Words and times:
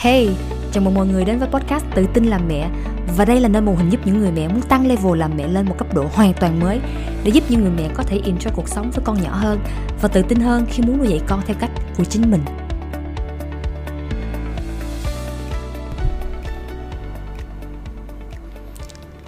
Hey, 0.00 0.28
chào 0.72 0.84
mừng 0.84 0.94
mọi 0.94 1.06
người 1.06 1.24
đến 1.24 1.38
với 1.38 1.48
podcast 1.48 1.84
Tự 1.94 2.06
tin 2.14 2.24
làm 2.24 2.48
mẹ. 2.48 2.70
Và 3.16 3.24
đây 3.24 3.40
là 3.40 3.48
nơi 3.48 3.62
mô 3.62 3.74
hình 3.74 3.90
giúp 3.90 4.00
những 4.04 4.20
người 4.20 4.32
mẹ 4.32 4.48
muốn 4.48 4.62
tăng 4.62 4.86
level 4.86 5.18
làm 5.18 5.36
mẹ 5.36 5.48
lên 5.48 5.66
một 5.66 5.74
cấp 5.78 5.94
độ 5.94 6.06
hoàn 6.12 6.32
toàn 6.40 6.60
mới 6.60 6.80
Để 7.24 7.30
giúp 7.30 7.44
những 7.48 7.60
người 7.60 7.70
mẹ 7.76 7.88
có 7.94 8.02
thể 8.02 8.20
enjoy 8.24 8.50
cuộc 8.54 8.68
sống 8.68 8.90
với 8.90 9.04
con 9.04 9.22
nhỏ 9.22 9.30
hơn 9.32 9.58
Và 10.02 10.08
tự 10.08 10.22
tin 10.22 10.40
hơn 10.40 10.66
khi 10.70 10.82
muốn 10.82 10.98
nuôi 10.98 11.08
dạy 11.08 11.20
con 11.26 11.40
theo 11.46 11.56
cách 11.60 11.70
của 11.96 12.04
chính 12.04 12.30
mình. 12.30 12.40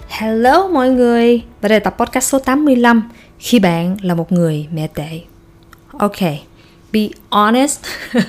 Hello 0.07 0.67
mọi 0.67 0.89
người 0.89 1.43
Và 1.61 1.69
đây 1.69 1.79
là 1.79 1.83
tập 1.83 1.95
podcast 1.97 2.29
số 2.29 2.39
85 2.39 3.09
Khi 3.39 3.59
bạn 3.59 3.97
là 4.01 4.15
một 4.15 4.31
người 4.31 4.67
mẹ 4.73 4.87
tệ. 4.87 5.21
Ok, 5.97 6.21
be 6.93 7.09
honest. 7.29 7.79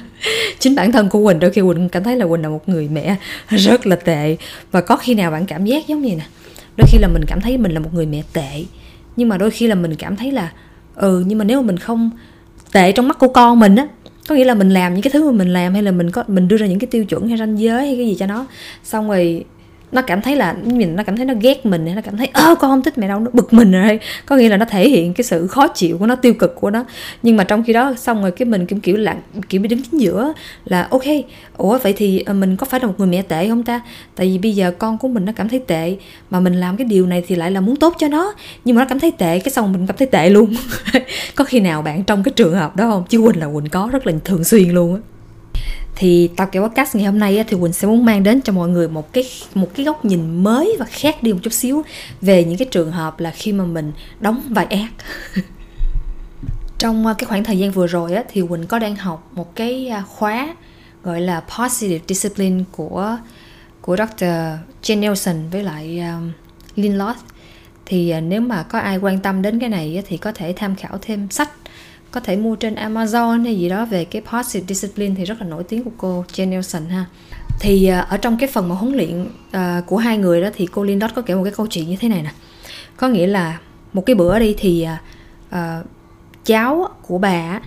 Chính 0.58 0.74
bản 0.74 0.92
thân 0.92 1.08
của 1.08 1.26
quỳnh 1.26 1.38
đôi 1.38 1.50
khi 1.50 1.60
quỳnh 1.60 1.88
cảm 1.88 2.04
thấy 2.04 2.16
là 2.16 2.26
quỳnh 2.26 2.42
là 2.42 2.48
một 2.48 2.68
người 2.68 2.88
mẹ 2.88 3.16
rất 3.48 3.86
là 3.86 3.96
tệ. 3.96 4.36
Và 4.70 4.80
có 4.80 4.96
khi 4.96 5.14
nào 5.14 5.30
bạn 5.30 5.46
cảm 5.46 5.64
giác 5.64 5.88
giống 5.88 6.02
như 6.02 6.08
nè, 6.16 6.24
đôi 6.76 6.86
khi 6.92 6.98
là 6.98 7.08
mình 7.08 7.22
cảm 7.26 7.40
thấy 7.40 7.58
mình 7.58 7.72
là 7.72 7.80
một 7.80 7.90
người 7.94 8.06
mẹ 8.06 8.22
tệ, 8.32 8.64
nhưng 9.16 9.28
mà 9.28 9.38
đôi 9.38 9.50
khi 9.50 9.66
là 9.66 9.74
mình 9.74 9.94
cảm 9.94 10.16
thấy 10.16 10.32
là 10.32 10.52
ừ 10.94 11.24
nhưng 11.26 11.38
mà 11.38 11.44
nếu 11.44 11.62
mà 11.62 11.66
mình 11.66 11.78
không 11.78 12.10
tệ 12.72 12.92
trong 12.92 13.08
mắt 13.08 13.18
của 13.18 13.28
con 13.28 13.60
mình 13.60 13.76
á, 13.76 13.86
có 14.28 14.34
nghĩa 14.34 14.44
là 14.44 14.54
mình 14.54 14.70
làm 14.70 14.94
những 14.94 15.02
cái 15.02 15.10
thứ 15.10 15.30
mà 15.30 15.38
mình 15.38 15.52
làm 15.52 15.72
hay 15.72 15.82
là 15.82 15.90
mình 15.90 16.10
có, 16.10 16.24
mình 16.28 16.48
đưa 16.48 16.56
ra 16.56 16.66
những 16.66 16.78
cái 16.78 16.88
tiêu 16.90 17.04
chuẩn 17.04 17.28
hay 17.28 17.38
ranh 17.38 17.58
giới 17.58 17.86
hay 17.86 17.96
cái 17.96 18.06
gì 18.06 18.16
cho 18.18 18.26
nó. 18.26 18.46
Xong 18.84 19.08
rồi 19.08 19.44
nó 19.92 20.02
cảm 20.02 20.22
thấy 20.22 20.36
là 20.36 20.56
nhìn 20.64 20.96
nó 20.96 21.02
cảm 21.02 21.16
thấy 21.16 21.26
nó 21.26 21.34
ghét 21.40 21.66
mình 21.66 21.94
nó 21.94 22.00
cảm 22.04 22.16
thấy, 22.16 22.26
ơ, 22.26 22.54
con 22.60 22.70
không 22.70 22.82
thích 22.82 22.98
mẹ 22.98 23.08
đâu 23.08 23.20
nó 23.20 23.30
bực 23.32 23.52
mình 23.52 23.72
rồi 23.72 24.00
có 24.26 24.36
nghĩa 24.36 24.48
là 24.48 24.56
nó 24.56 24.64
thể 24.64 24.88
hiện 24.88 25.14
cái 25.14 25.24
sự 25.24 25.46
khó 25.46 25.68
chịu 25.68 25.98
của 25.98 26.06
nó, 26.06 26.16
tiêu 26.16 26.34
cực 26.34 26.54
của 26.60 26.70
nó. 26.70 26.84
Nhưng 27.22 27.36
mà 27.36 27.44
trong 27.44 27.62
khi 27.64 27.72
đó, 27.72 27.94
xong 27.94 28.22
rồi 28.22 28.30
cái 28.30 28.46
mình, 28.46 28.66
kiểu 28.66 28.78
kiểu 28.82 28.96
là, 28.96 29.16
kiểu 29.48 29.60
bị 29.60 29.68
đứng 29.68 29.82
chính 29.82 30.00
giữa 30.00 30.32
là, 30.64 30.88
ok, 30.90 31.02
ủa, 31.56 31.78
vậy 31.78 31.92
thì 31.96 32.20
ờ, 32.20 32.34
mình 32.34 32.56
có 32.56 32.66
phải 32.66 32.80
là 32.80 32.86
một 32.86 32.94
người 32.98 33.08
mẹ 33.08 33.22
tệ 33.22 33.48
không 33.48 33.62
ta? 33.62 33.80
Tại 34.16 34.26
vì 34.26 34.38
bây 34.38 34.52
giờ 34.52 34.72
con 34.78 34.98
của 34.98 35.08
mình 35.08 35.24
nó 35.24 35.32
cảm 35.36 35.48
thấy 35.48 35.58
tệ, 35.58 35.96
mà 36.30 36.40
mình 36.40 36.54
làm 36.54 36.76
cái 36.76 36.84
điều 36.84 37.06
này 37.06 37.24
thì 37.26 37.34
lại 37.34 37.50
là 37.50 37.60
muốn 37.60 37.76
tốt 37.76 37.94
cho 37.98 38.08
nó. 38.08 38.34
Nhưng 38.64 38.76
mà 38.76 38.82
nó 38.82 38.88
cảm 38.88 39.00
thấy 39.00 39.10
tệ, 39.10 39.38
cái 39.38 39.50
xong 39.50 39.72
mình 39.72 39.86
cảm 39.86 39.96
thấy 39.96 40.06
tệ 40.06 40.30
luôn. 40.30 40.54
Có 41.34 41.44
khi 41.44 41.60
nào 41.60 41.82
bạn 41.82 42.04
trong 42.04 42.22
cái 42.22 42.32
trường 42.36 42.54
hợp 42.54 42.76
đó 42.76 42.90
không? 42.90 43.04
Chứ 43.08 43.18
quỳnh 43.18 43.40
là 43.40 43.46
quỳnh 43.54 43.68
có 43.70 43.88
rất 43.92 44.06
là 44.06 44.12
thường 44.24 44.44
xuyên 44.44 44.68
luôn 44.70 44.94
á 44.94 45.00
thì 45.96 46.30
tập 46.36 46.48
cái 46.52 46.62
podcast 46.62 46.96
ngày 46.96 47.04
hôm 47.04 47.18
nay 47.18 47.44
thì 47.48 47.56
Quỳnh 47.60 47.72
sẽ 47.72 47.88
muốn 47.88 48.04
mang 48.04 48.22
đến 48.22 48.42
cho 48.42 48.52
mọi 48.52 48.68
người 48.68 48.88
một 48.88 49.12
cái 49.12 49.24
một 49.54 49.68
cái 49.74 49.86
góc 49.86 50.04
nhìn 50.04 50.44
mới 50.44 50.76
và 50.78 50.84
khác 50.84 51.22
đi 51.22 51.32
một 51.32 51.38
chút 51.42 51.52
xíu 51.52 51.82
về 52.20 52.44
những 52.44 52.58
cái 52.58 52.68
trường 52.70 52.92
hợp 52.92 53.20
là 53.20 53.30
khi 53.30 53.52
mà 53.52 53.64
mình 53.64 53.92
đóng 54.20 54.42
vai 54.50 54.64
ác 54.64 54.88
trong 56.78 57.06
à, 57.06 57.14
cái 57.18 57.26
khoảng 57.26 57.44
thời 57.44 57.58
gian 57.58 57.70
vừa 57.70 57.86
rồi 57.86 58.14
á, 58.14 58.22
thì 58.28 58.42
Quỳnh 58.48 58.66
có 58.66 58.78
đang 58.78 58.96
học 58.96 59.30
một 59.32 59.56
cái 59.56 59.88
à, 59.88 60.02
khóa 60.08 60.54
gọi 61.02 61.20
là 61.20 61.42
Positive 61.58 62.04
Discipline 62.08 62.64
của 62.72 63.18
của 63.80 63.96
Dr. 63.96 64.24
Jen 64.82 65.00
Nelson 65.00 65.48
với 65.50 65.62
lại 65.62 66.00
um, 66.00 66.32
Lynn 66.76 66.98
Loth 66.98 67.18
thì 67.86 68.20
nếu 68.20 68.40
mà 68.40 68.62
có 68.62 68.78
ai 68.78 68.98
quan 68.98 69.18
tâm 69.20 69.42
đến 69.42 69.58
cái 69.58 69.68
này 69.68 70.02
thì 70.08 70.16
có 70.16 70.32
thể 70.32 70.52
tham 70.56 70.76
khảo 70.76 70.98
thêm 71.02 71.30
sách 71.30 71.50
có 72.12 72.20
thể 72.20 72.36
mua 72.36 72.56
trên 72.56 72.74
Amazon 72.74 73.44
hay 73.44 73.58
gì 73.58 73.68
đó 73.68 73.84
về 73.84 74.04
cái 74.04 74.22
positive 74.32 74.74
discipline 74.74 75.14
thì 75.18 75.24
rất 75.24 75.40
là 75.40 75.46
nổi 75.46 75.64
tiếng 75.64 75.84
của 75.84 75.90
cô 75.96 76.24
Jen 76.32 76.48
Nelson 76.48 76.86
ha. 76.86 77.06
Thì 77.60 77.86
à, 77.86 78.00
ở 78.00 78.16
trong 78.16 78.36
cái 78.38 78.48
phần 78.48 78.68
mà 78.68 78.74
huấn 78.74 78.94
luyện 78.94 79.22
uh, 79.24 79.86
của 79.86 79.96
hai 79.96 80.18
người 80.18 80.42
đó 80.42 80.48
thì 80.54 80.66
cô 80.72 80.82
Lindot 80.82 81.10
có 81.14 81.22
kể 81.22 81.34
một 81.34 81.44
cái 81.44 81.52
câu 81.56 81.66
chuyện 81.66 81.88
như 81.88 81.96
thế 81.96 82.08
này 82.08 82.22
nè. 82.22 82.32
Có 82.96 83.08
nghĩa 83.08 83.26
là 83.26 83.58
một 83.92 84.02
cái 84.06 84.16
bữa 84.16 84.38
đi 84.38 84.54
thì 84.58 84.86
uh, 85.54 85.58
cháu 86.44 86.88
của 87.02 87.18
bà 87.18 87.60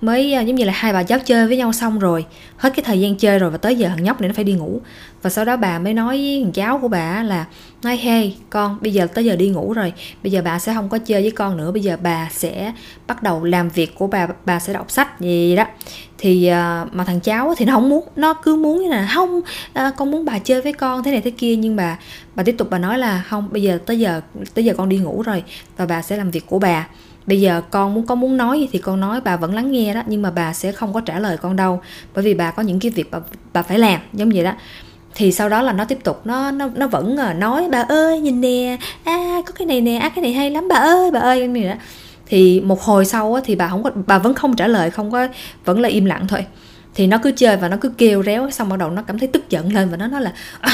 mới 0.00 0.34
à, 0.34 0.40
giống 0.40 0.56
như 0.56 0.64
là 0.64 0.72
hai 0.76 0.92
bà 0.92 1.02
cháu 1.02 1.18
chơi 1.18 1.46
với 1.46 1.56
nhau 1.56 1.72
xong 1.72 1.98
rồi, 1.98 2.26
hết 2.56 2.72
cái 2.76 2.84
thời 2.84 3.00
gian 3.00 3.16
chơi 3.16 3.38
rồi 3.38 3.50
và 3.50 3.58
tới 3.58 3.76
giờ 3.76 3.88
thằng 3.88 4.04
nhóc 4.04 4.20
này 4.20 4.28
nó 4.28 4.34
phải 4.34 4.44
đi 4.44 4.52
ngủ. 4.52 4.80
Và 5.22 5.30
sau 5.30 5.44
đó 5.44 5.56
bà 5.56 5.78
mới 5.78 5.94
nói 5.94 6.16
với 6.16 6.40
thằng 6.42 6.52
cháu 6.52 6.78
của 6.78 6.88
bà 6.88 7.22
là, 7.22 7.46
nói, 7.82 7.96
hey, 7.96 8.36
con, 8.50 8.78
bây 8.80 8.92
giờ 8.92 9.06
tới 9.14 9.24
giờ 9.24 9.36
đi 9.36 9.48
ngủ 9.48 9.72
rồi, 9.72 9.92
bây 10.22 10.32
giờ 10.32 10.42
bà 10.44 10.58
sẽ 10.58 10.74
không 10.74 10.88
có 10.88 10.98
chơi 10.98 11.22
với 11.22 11.30
con 11.30 11.56
nữa, 11.56 11.72
bây 11.72 11.82
giờ 11.82 11.96
bà 12.02 12.28
sẽ 12.32 12.72
bắt 13.06 13.22
đầu 13.22 13.44
làm 13.44 13.68
việc 13.68 13.94
của 13.94 14.06
bà 14.06 14.26
bà 14.44 14.60
sẽ 14.60 14.72
đọc 14.72 14.90
sách 14.90 15.20
gì 15.20 15.56
đó. 15.56 15.64
Thì 16.18 16.46
à, 16.46 16.86
mà 16.92 17.04
thằng 17.04 17.20
cháu 17.20 17.54
thì 17.56 17.64
nó 17.64 17.72
không 17.72 17.88
muốn, 17.88 18.04
nó 18.16 18.34
cứ 18.34 18.56
muốn 18.56 18.82
như 18.82 18.88
là, 18.88 19.10
không 19.14 19.40
à, 19.72 19.92
con 19.96 20.10
muốn 20.10 20.24
bà 20.24 20.38
chơi 20.38 20.62
với 20.62 20.72
con 20.72 21.02
thế 21.02 21.10
này 21.10 21.20
thế 21.20 21.30
kia, 21.30 21.56
nhưng 21.56 21.76
bà 21.76 21.98
bà 22.34 22.42
tiếp 22.42 22.54
tục 22.58 22.70
bà 22.70 22.78
nói 22.78 22.98
là, 22.98 23.24
không, 23.28 23.48
bây 23.52 23.62
giờ 23.62 23.78
tới 23.86 23.98
giờ 23.98 24.20
tới 24.54 24.64
giờ 24.64 24.74
con 24.76 24.88
đi 24.88 24.98
ngủ 24.98 25.22
rồi 25.22 25.42
và 25.76 25.86
bà 25.86 26.02
sẽ 26.02 26.16
làm 26.16 26.30
việc 26.30 26.46
của 26.46 26.58
bà 26.58 26.86
bây 27.26 27.40
giờ 27.40 27.62
con 27.70 27.94
muốn 27.94 28.06
có 28.06 28.14
muốn 28.14 28.36
nói 28.36 28.60
gì 28.60 28.68
thì 28.72 28.78
con 28.78 29.00
nói 29.00 29.20
bà 29.20 29.36
vẫn 29.36 29.54
lắng 29.54 29.72
nghe 29.72 29.94
đó 29.94 30.02
nhưng 30.06 30.22
mà 30.22 30.30
bà 30.30 30.52
sẽ 30.52 30.72
không 30.72 30.92
có 30.92 31.00
trả 31.00 31.18
lời 31.18 31.36
con 31.36 31.56
đâu 31.56 31.80
bởi 32.14 32.24
vì 32.24 32.34
bà 32.34 32.50
có 32.50 32.62
những 32.62 32.80
cái 32.80 32.90
việc 32.90 33.10
bà, 33.10 33.18
bà 33.52 33.62
phải 33.62 33.78
làm 33.78 34.00
giống 34.12 34.30
vậy 34.30 34.44
đó. 34.44 34.52
Thì 35.14 35.32
sau 35.32 35.48
đó 35.48 35.62
là 35.62 35.72
nó 35.72 35.84
tiếp 35.84 35.98
tục 36.04 36.20
nó 36.24 36.50
nó 36.50 36.68
nó 36.74 36.86
vẫn 36.86 37.16
ờ, 37.16 37.32
nói 37.32 37.68
bà 37.72 37.82
ơi 37.88 38.20
nhìn 38.20 38.40
nè 38.40 38.76
à 39.04 39.42
có 39.46 39.52
cái 39.52 39.66
này 39.66 39.80
nè 39.80 39.98
à 39.98 40.08
cái 40.08 40.22
này 40.22 40.32
hay 40.32 40.50
lắm 40.50 40.68
bà 40.68 40.76
ơi 40.76 41.10
bà 41.10 41.20
ơi 41.20 41.48
như 41.48 41.68
đó. 41.68 41.74
Thì 42.26 42.60
một 42.60 42.82
hồi 42.82 43.04
sau 43.04 43.34
á, 43.34 43.40
thì 43.44 43.56
bà 43.56 43.68
không 43.68 43.82
có 43.82 43.90
bà 44.06 44.18
vẫn 44.18 44.34
không 44.34 44.56
trả 44.56 44.66
lời 44.66 44.90
không 44.90 45.10
có 45.10 45.28
vẫn 45.64 45.80
là 45.80 45.88
im 45.88 46.04
lặng 46.04 46.26
thôi. 46.28 46.46
Thì 46.94 47.06
nó 47.06 47.18
cứ 47.18 47.32
chơi 47.36 47.56
và 47.56 47.68
nó 47.68 47.76
cứ 47.80 47.88
kêu 47.88 48.22
réo 48.22 48.50
xong 48.50 48.68
bắt 48.68 48.76
đầu 48.76 48.90
nó 48.90 49.02
cảm 49.02 49.18
thấy 49.18 49.28
tức 49.28 49.50
giận 49.50 49.72
lên 49.72 49.88
và 49.90 49.96
nó 49.96 50.06
nói 50.06 50.20
là 50.20 50.32
à, 50.60 50.72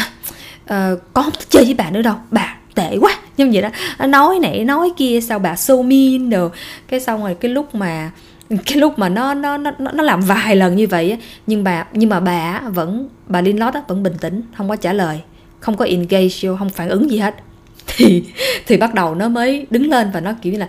uh, 0.64 1.00
con 1.12 1.24
không 1.24 1.32
thích 1.32 1.48
chơi 1.50 1.64
với 1.64 1.74
bà 1.74 1.90
nữa 1.90 2.02
đâu 2.02 2.14
bà 2.30 2.56
tệ 2.74 2.96
quá 3.00 3.18
như 3.36 3.50
vậy 3.52 3.62
đó. 3.62 3.68
Nó 3.98 4.06
nói 4.06 4.38
này 4.38 4.64
nói 4.64 4.92
kia 4.96 5.20
sao 5.20 5.38
bà 5.38 5.56
so 5.56 5.76
mean 5.76 6.30
đồ 6.30 6.48
cái 6.88 7.00
xong 7.00 7.22
rồi 7.22 7.34
cái 7.34 7.50
lúc 7.50 7.74
mà 7.74 8.10
cái 8.48 8.76
lúc 8.76 8.98
mà 8.98 9.08
nó 9.08 9.34
nó 9.34 9.56
nó 9.56 9.70
nó 9.78 10.02
làm 10.02 10.20
vài 10.20 10.56
lần 10.56 10.76
như 10.76 10.86
vậy 10.86 11.18
nhưng 11.46 11.64
bà 11.64 11.86
nhưng 11.92 12.10
mà 12.10 12.20
bà 12.20 12.60
vẫn 12.60 13.08
bà 13.26 13.40
Linh 13.40 13.60
Lót 13.60 13.74
vẫn 13.88 14.02
bình 14.02 14.14
tĩnh 14.20 14.42
không 14.56 14.68
có 14.68 14.76
trả 14.76 14.92
lời 14.92 15.20
không 15.62 15.76
có 15.76 15.84
engage 15.84 16.28
không 16.58 16.70
phản 16.70 16.88
ứng 16.88 17.10
gì 17.10 17.18
hết. 17.18 17.34
Thì 17.96 18.24
thì 18.66 18.76
bắt 18.76 18.94
đầu 18.94 19.14
nó 19.14 19.28
mới 19.28 19.66
đứng 19.70 19.90
lên 19.90 20.10
và 20.14 20.20
nó 20.20 20.32
kiểu 20.42 20.52
như 20.52 20.58
là 20.58 20.68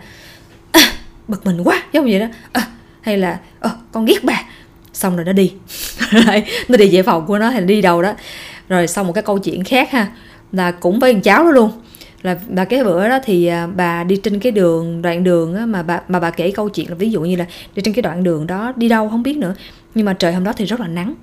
à, 0.72 0.82
bực 1.28 1.46
mình 1.46 1.62
quá 1.64 1.84
giống 1.94 2.04
vậy 2.04 2.20
đó. 2.20 2.26
À, 2.52 2.68
hay 3.02 3.18
là 3.18 3.40
à, 3.60 3.70
con 3.92 4.06
ghét 4.06 4.24
bà 4.24 4.44
xong 4.94 5.16
rồi 5.16 5.26
nó 5.26 5.34
đi. 5.34 5.54
Nó 6.68 6.78
đi 6.78 6.90
về 6.92 7.04
phòng 7.04 7.26
của 7.26 7.40
nó 7.40 7.50
hay 7.50 7.62
là 7.62 7.68
đi 7.68 7.82
đâu 7.82 8.02
đó. 8.02 8.14
Rồi 8.70 8.88
xong 8.88 9.08
một 9.08 9.14
cái 9.14 9.24
câu 9.24 9.40
chuyện 9.40 9.64
khác 9.64 9.92
ha 9.92 10.08
là 10.52 10.72
cũng 10.72 11.00
với 11.00 11.14
thằng 11.14 11.22
cháu 11.22 11.44
đó 11.44 11.52
luôn 11.52 11.72
là 12.24 12.38
bà 12.50 12.66
cái 12.66 12.84
bữa 12.84 13.10
đó 13.10 13.20
thì 13.24 13.46
à, 13.46 13.68
bà 13.68 14.04
đi 14.04 14.18
trên 14.18 14.40
cái 14.40 14.52
đường 14.52 15.02
đoạn 15.02 15.24
đường 15.24 15.56
á, 15.56 15.66
mà 15.66 15.84
bà 15.84 16.02
mà 16.08 16.20
bà 16.20 16.32
kể 16.32 16.52
câu 16.52 16.70
chuyện 16.70 16.90
là 16.90 16.96
ví 16.96 17.12
dụ 17.12 17.22
như 17.22 17.36
là 17.36 17.46
đi 17.76 17.82
trên 17.82 17.94
cái 17.94 18.02
đoạn 18.02 18.24
đường 18.24 18.48
đó 18.48 18.74
đi 18.76 18.90
đâu 18.90 19.10
không 19.10 19.24
biết 19.24 19.38
nữa. 19.38 19.56
Nhưng 19.96 20.06
mà 20.06 20.14
trời 20.14 20.34
hôm 20.34 20.44
đó 20.44 20.54
thì 20.58 20.66
rất 20.66 20.80
là 20.80 20.88
nắng. 20.88 21.14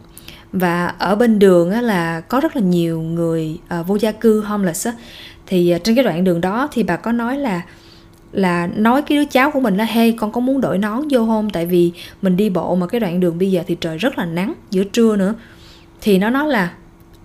Và 0.52 0.86
ở 0.86 1.14
bên 1.14 1.38
đường 1.38 1.70
á, 1.70 1.80
là 1.80 2.20
có 2.20 2.40
rất 2.40 2.56
là 2.56 2.62
nhiều 2.62 3.00
người 3.00 3.58
uh, 3.80 3.86
vô 3.86 3.96
gia 3.96 4.12
cư 4.12 4.40
homeless 4.40 4.86
á. 4.86 4.92
thì 5.46 5.72
uh, 5.76 5.84
trên 5.84 5.94
cái 5.94 6.04
đoạn 6.04 6.24
đường 6.24 6.40
đó 6.40 6.68
thì 6.72 6.82
bà 6.82 6.96
có 6.96 7.12
nói 7.12 7.38
là 7.38 7.62
là 8.32 8.68
nói 8.76 9.02
cái 9.02 9.18
đứa 9.18 9.24
cháu 9.24 9.50
của 9.50 9.60
mình 9.60 9.76
là 9.76 9.84
hey 9.84 10.12
con 10.12 10.32
có 10.32 10.40
muốn 10.40 10.60
đổi 10.60 10.78
nón 10.78 11.08
vô 11.10 11.26
không? 11.26 11.50
Tại 11.50 11.66
vì 11.66 11.92
mình 12.22 12.36
đi 12.36 12.50
bộ 12.50 12.74
mà 12.74 12.86
cái 12.86 13.00
đoạn 13.00 13.20
đường 13.20 13.38
bây 13.38 13.50
giờ 13.50 13.62
thì 13.66 13.76
trời 13.80 13.98
rất 13.98 14.18
là 14.18 14.24
nắng 14.24 14.54
giữa 14.70 14.84
trưa 14.84 15.16
nữa. 15.16 15.34
Thì 16.00 16.18
nó 16.18 16.30
nói 16.30 16.48
là 16.48 16.72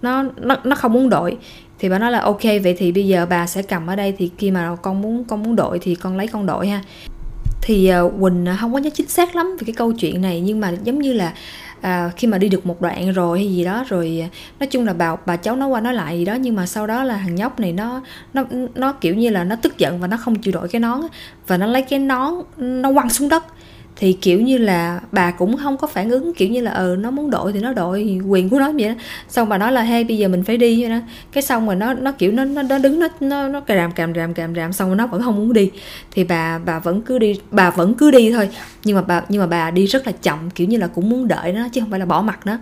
nó 0.02 0.24
nó 0.38 0.56
nó 0.64 0.76
không 0.76 0.94
muốn 0.94 1.10
đổi 1.10 1.38
thì 1.86 1.90
bà 1.90 2.00
nói 2.00 2.12
là 2.12 2.20
ok 2.20 2.44
vậy 2.44 2.76
thì 2.78 2.92
bây 2.92 3.08
giờ 3.08 3.26
bà 3.30 3.48
sẽ 3.48 3.62
cầm 3.62 3.88
ở 3.88 3.96
đây 3.96 4.14
thì 4.18 4.32
khi 4.38 4.52
mà 4.52 4.76
con 4.82 5.02
muốn 5.02 5.24
con 5.24 5.44
muốn 5.44 5.56
đội 5.56 5.80
thì 5.80 5.96
con 5.96 6.18
lấy 6.18 6.28
con 6.28 6.46
đội 6.46 6.68
ha. 6.68 6.82
Thì 7.62 7.92
uh, 8.06 8.14
quỳnh 8.22 8.46
ờ, 8.46 8.56
không 8.60 8.74
có 8.74 8.80
nhớ 8.80 8.90
chính 8.94 9.08
xác 9.08 9.36
lắm 9.36 9.58
về 9.60 9.64
cái 9.66 9.74
câu 9.74 9.94
chuyện 9.94 10.22
này 10.22 10.42
nhưng 10.42 10.60
mà 10.60 10.74
giống 10.84 11.00
như 11.00 11.14
là 11.14 11.34
à, 11.82 12.12
khi 12.18 12.28
mà 12.28 12.38
đi 12.38 12.50
được 12.50 12.66
một 12.66 12.82
đoạn 12.82 13.12
rồi 13.12 13.40
hay 13.40 13.56
gì 13.56 13.64
đó 13.64 13.86
rồi 13.90 14.30
nói 14.60 14.68
chung 14.68 14.86
là 14.86 14.94
bà 14.94 15.16
bà 15.26 15.36
cháu 15.36 15.56
nói 15.56 15.70
qua 15.70 15.82
nói 15.82 15.94
lại 15.94 16.18
gì 16.18 16.26
đó 16.26 16.34
nhưng 16.34 16.56
mà 16.56 16.66
sau 16.66 16.88
đó 16.88 17.04
là 17.04 17.18
thằng 17.18 17.36
nhóc 17.36 17.60
này 17.60 17.72
nó 17.72 18.02
nó 18.34 18.44
nó 18.76 18.92
kiểu 18.92 19.16
như 19.16 19.30
là 19.30 19.44
nó 19.44 19.56
tức 19.56 19.78
giận 19.78 20.00
và 20.00 20.08
nó 20.08 20.18
không 20.18 20.36
chịu 20.36 20.54
đổi 20.54 20.68
cái 20.68 20.80
nón 20.80 21.02
và 21.48 21.58
nó 21.58 21.66
lấy 21.66 21.82
cái 21.82 22.00
nón 22.00 22.34
nó 22.58 22.94
quăng 22.94 23.10
xuống 23.10 23.30
đất 23.30 23.44
thì 23.96 24.14
kiểu 24.14 24.42
như 24.42 24.58
là 24.58 25.00
bà 25.12 25.32
cũng 25.32 25.58
không 25.58 25.78
có 25.78 25.88
phản 25.88 26.10
ứng 26.10 26.34
kiểu 26.34 26.50
như 26.50 26.62
là 26.62 26.72
ờ 26.72 26.96
nó 26.96 27.12
muốn 27.12 27.30
đổi 27.30 27.54
thì 27.54 27.60
nó 27.60 27.74
đổi 27.74 28.20
quyền 28.28 28.50
của 28.50 28.60
nó 28.60 28.72
vậy 28.72 28.88
đó. 28.88 28.94
Xong 29.30 29.50
bà 29.50 29.58
nói 29.58 29.72
là 29.72 29.82
hey 29.82 30.04
bây 30.04 30.18
giờ 30.18 30.28
mình 30.28 30.44
phải 30.44 30.58
đi 30.58 30.82
vậy 30.82 30.90
đó. 30.90 31.00
Cái 31.32 31.44
xong 31.44 31.66
rồi 31.66 31.76
nó 31.76 31.94
nó 31.94 32.12
kiểu 32.12 32.32
nó 32.32 32.46
nó, 32.46 32.62
nó 32.62 32.78
đứng 32.78 33.00
nó 33.00 33.08
nó 33.20 33.48
nó 33.48 33.60
càm 33.60 33.92
càm 33.92 34.14
ràm 34.14 34.34
càm 34.34 34.56
ràm 34.56 34.74
xong 34.74 34.90
rồi 34.90 34.98
nó 34.98 35.08
vẫn 35.08 35.22
không 35.22 35.36
muốn 35.36 35.54
đi. 35.54 35.72
Thì 36.12 36.24
bà 36.24 36.58
bà 36.58 36.80
vẫn 36.80 37.02
cứ 37.02 37.20
đi 37.20 37.40
bà 37.52 37.70
vẫn 37.70 37.94
cứ 37.94 38.12
đi 38.12 38.32
thôi. 38.32 38.50
Nhưng 38.84 38.96
mà 38.96 39.02
bà 39.02 39.22
nhưng 39.30 39.42
mà 39.42 39.48
bà 39.48 39.72
đi 39.72 39.86
rất 39.86 40.08
là 40.08 40.12
chậm 40.12 40.50
kiểu 40.56 40.68
như 40.68 40.78
là 40.78 40.88
cũng 40.88 41.10
muốn 41.10 41.28
đợi 41.28 41.54
nó 41.54 41.68
chứ 41.72 41.82
không 41.82 41.90
phải 41.90 42.00
là 42.00 42.06
bỏ 42.06 42.22
mặt 42.22 42.40
nó. 42.46 42.58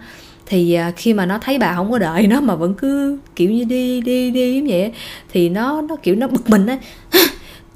Thì 0.46 0.74
à, 0.74 0.92
khi 0.98 1.14
mà 1.14 1.26
nó 1.26 1.38
thấy 1.38 1.58
bà 1.58 1.74
không 1.76 1.92
có 1.92 2.00
đợi 2.00 2.28
nó 2.28 2.42
mà 2.42 2.56
vẫn 2.56 2.74
cứ 2.74 3.18
kiểu 3.36 3.52
như 3.52 3.64
đi 3.64 4.02
đi 4.02 4.32
đi 4.32 4.62
như 4.62 4.68
vậy 4.70 4.92
thì 5.34 5.50
nó 5.50 5.82
nó 5.82 5.96
kiểu 5.96 6.16
nó 6.16 6.28
bực 6.28 6.50
mình 6.50 6.68
á. 6.68 6.78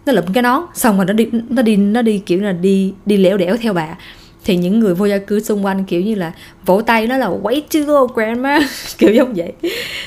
nó 0.07 0.13
lụm 0.13 0.25
cái 0.33 0.44
nón. 0.44 0.62
Xong 0.74 0.98
rồi 0.98 1.06
nó 1.06 1.13
đi 1.13 1.27
nó 1.50 1.62
đi 1.62 1.75
nó 1.75 2.01
đi 2.01 2.18
kiểu 2.25 2.42
là 2.42 2.51
đi 2.51 2.94
đi 3.06 3.18
lẻo 3.18 3.38
đẻo 3.38 3.57
theo 3.57 3.74
bà. 3.74 3.98
Thì 4.45 4.57
những 4.57 4.80
người 4.80 4.95
vô 4.95 5.06
gia 5.06 5.18
cư 5.18 5.39
xung 5.39 5.65
quanh 5.65 5.86
kiểu 5.86 6.01
như 6.01 6.15
là 6.15 6.31
vỗ 6.65 6.81
tay 6.81 7.07
nó 7.07 7.18
là 7.18 7.30
wait 7.30 7.62
to 7.74 7.80
go, 7.80 8.13
grandma? 8.13 8.59
Kiểu 8.98 9.13
giống 9.13 9.33
vậy. 9.33 9.54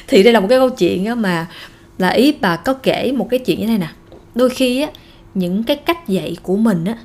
Thì 0.06 0.22
đây 0.22 0.32
là 0.32 0.40
một 0.40 0.46
cái 0.50 0.58
câu 0.58 0.70
chuyện 0.70 1.04
á 1.04 1.14
mà, 1.14 1.46
là 1.98 2.08
ý 2.08 2.34
bà 2.40 2.56
có 2.56 2.74
kể 2.74 3.12
một 3.12 3.28
cái 3.30 3.40
chuyện 3.40 3.60
như 3.60 3.66
thế 3.66 3.78
này 3.78 3.78
nè. 3.78 4.16
Đôi 4.34 4.50
khi 4.50 4.80
á, 4.80 4.90
những 5.34 5.62
cái 5.64 5.76
cách 5.76 6.08
dạy 6.08 6.36
của 6.42 6.56
mình 6.56 6.84
á, 6.84 6.98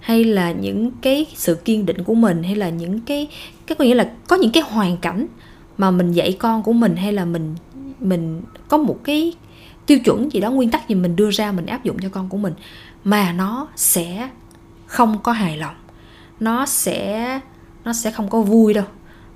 hay 0.00 0.24
là 0.24 0.52
những 0.52 0.90
cái 1.02 1.26
sự 1.34 1.54
kiên 1.54 1.86
định 1.86 2.04
của 2.04 2.14
mình, 2.14 2.42
hay 2.42 2.56
là 2.56 2.68
những 2.68 3.00
cái 3.00 3.28
cái 3.66 3.76
có 3.76 3.84
nghĩa 3.84 3.94
là 3.94 4.10
có 4.28 4.36
những 4.36 4.52
cái 4.52 4.62
hoàn 4.62 4.96
cảnh 4.96 5.26
mà 5.78 5.90
mình 5.90 6.12
dạy 6.12 6.32
con 6.32 6.62
của 6.62 6.72
mình, 6.72 6.96
hay 6.96 7.12
là 7.12 7.24
mình 7.24 7.54
mình 8.00 8.42
có 8.68 8.76
một 8.76 9.04
cái 9.04 9.32
tiêu 9.88 9.98
chuẩn 9.98 10.32
gì 10.32 10.40
đó 10.40 10.50
nguyên 10.50 10.70
tắc 10.70 10.88
gì 10.88 10.94
mình 10.94 11.16
đưa 11.16 11.30
ra 11.30 11.52
mình 11.52 11.66
áp 11.66 11.84
dụng 11.84 11.96
cho 12.02 12.08
con 12.08 12.28
của 12.28 12.38
mình 12.38 12.52
mà 13.04 13.32
nó 13.32 13.68
sẽ 13.76 14.28
không 14.86 15.18
có 15.22 15.32
hài 15.32 15.56
lòng. 15.56 15.74
Nó 16.40 16.66
sẽ 16.66 17.40
nó 17.84 17.92
sẽ 17.92 18.10
không 18.10 18.30
có 18.30 18.40
vui 18.40 18.74
đâu. 18.74 18.84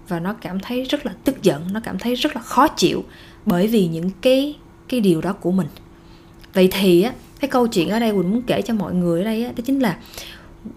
Và 0.09 0.21
nó 0.21 0.33
cảm 0.33 0.61
thấy 0.61 0.85
rất 0.85 1.07
là 1.07 1.13
tức 1.25 1.43
giận 1.43 1.63
nó 1.73 1.81
cảm 1.85 1.99
thấy 1.99 2.15
rất 2.15 2.37
là 2.37 2.43
khó 2.43 2.69
chịu 2.69 3.05
bởi 3.47 3.67
vì 3.67 3.87
những 3.87 4.11
cái 4.21 4.57
cái 4.89 5.01
điều 5.01 5.21
đó 5.21 5.33
của 5.33 5.51
mình. 5.53 5.67
Vậy 6.55 6.69
thì 6.73 7.03
á 7.03 7.13
cái 7.41 7.49
câu 7.49 7.67
chuyện 7.67 7.89
ở 7.89 7.99
đây 7.99 8.13
quỳnh 8.13 8.31
muốn 8.31 8.43
kể 8.43 8.63
cho 8.63 8.75
mọi 8.75 8.95
người 8.95 9.21
ở 9.21 9.25
đây 9.25 9.45
á 9.45 9.53
đó 9.57 9.63
chính 9.67 9.79
là 9.79 9.97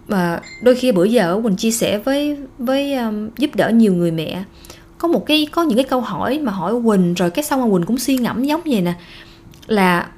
mà 0.08 0.40
đôi 0.62 0.74
khi 0.74 0.92
bữa 0.92 1.04
giờ 1.04 1.40
quỳnh 1.42 1.56
chia 1.56 1.70
sẻ 1.70 1.98
với 1.98 2.36
với 2.58 2.94
um, 2.94 3.30
giúp 3.38 3.50
đỡ 3.54 3.70
nhiều 3.70 3.94
người 3.94 4.10
mẹ. 4.10 4.44
Có 4.98 5.08
một 5.08 5.26
cái 5.26 5.46
có 5.52 5.62
những 5.62 5.76
cái 5.76 5.84
câu 5.84 6.00
hỏi 6.00 6.38
mà 6.38 6.52
hỏi 6.52 6.74
quỳnh 6.84 7.14
rồi 7.14 7.30
cái 7.30 7.44
xong 7.44 7.60
mà 7.60 7.76
quỳnh 7.76 7.86
cũng 7.86 7.98
suy 7.98 8.16
ngẫm 8.16 8.44
giống 8.44 8.60
vậy 8.66 8.80
nè 8.80 8.94
là 9.66 10.08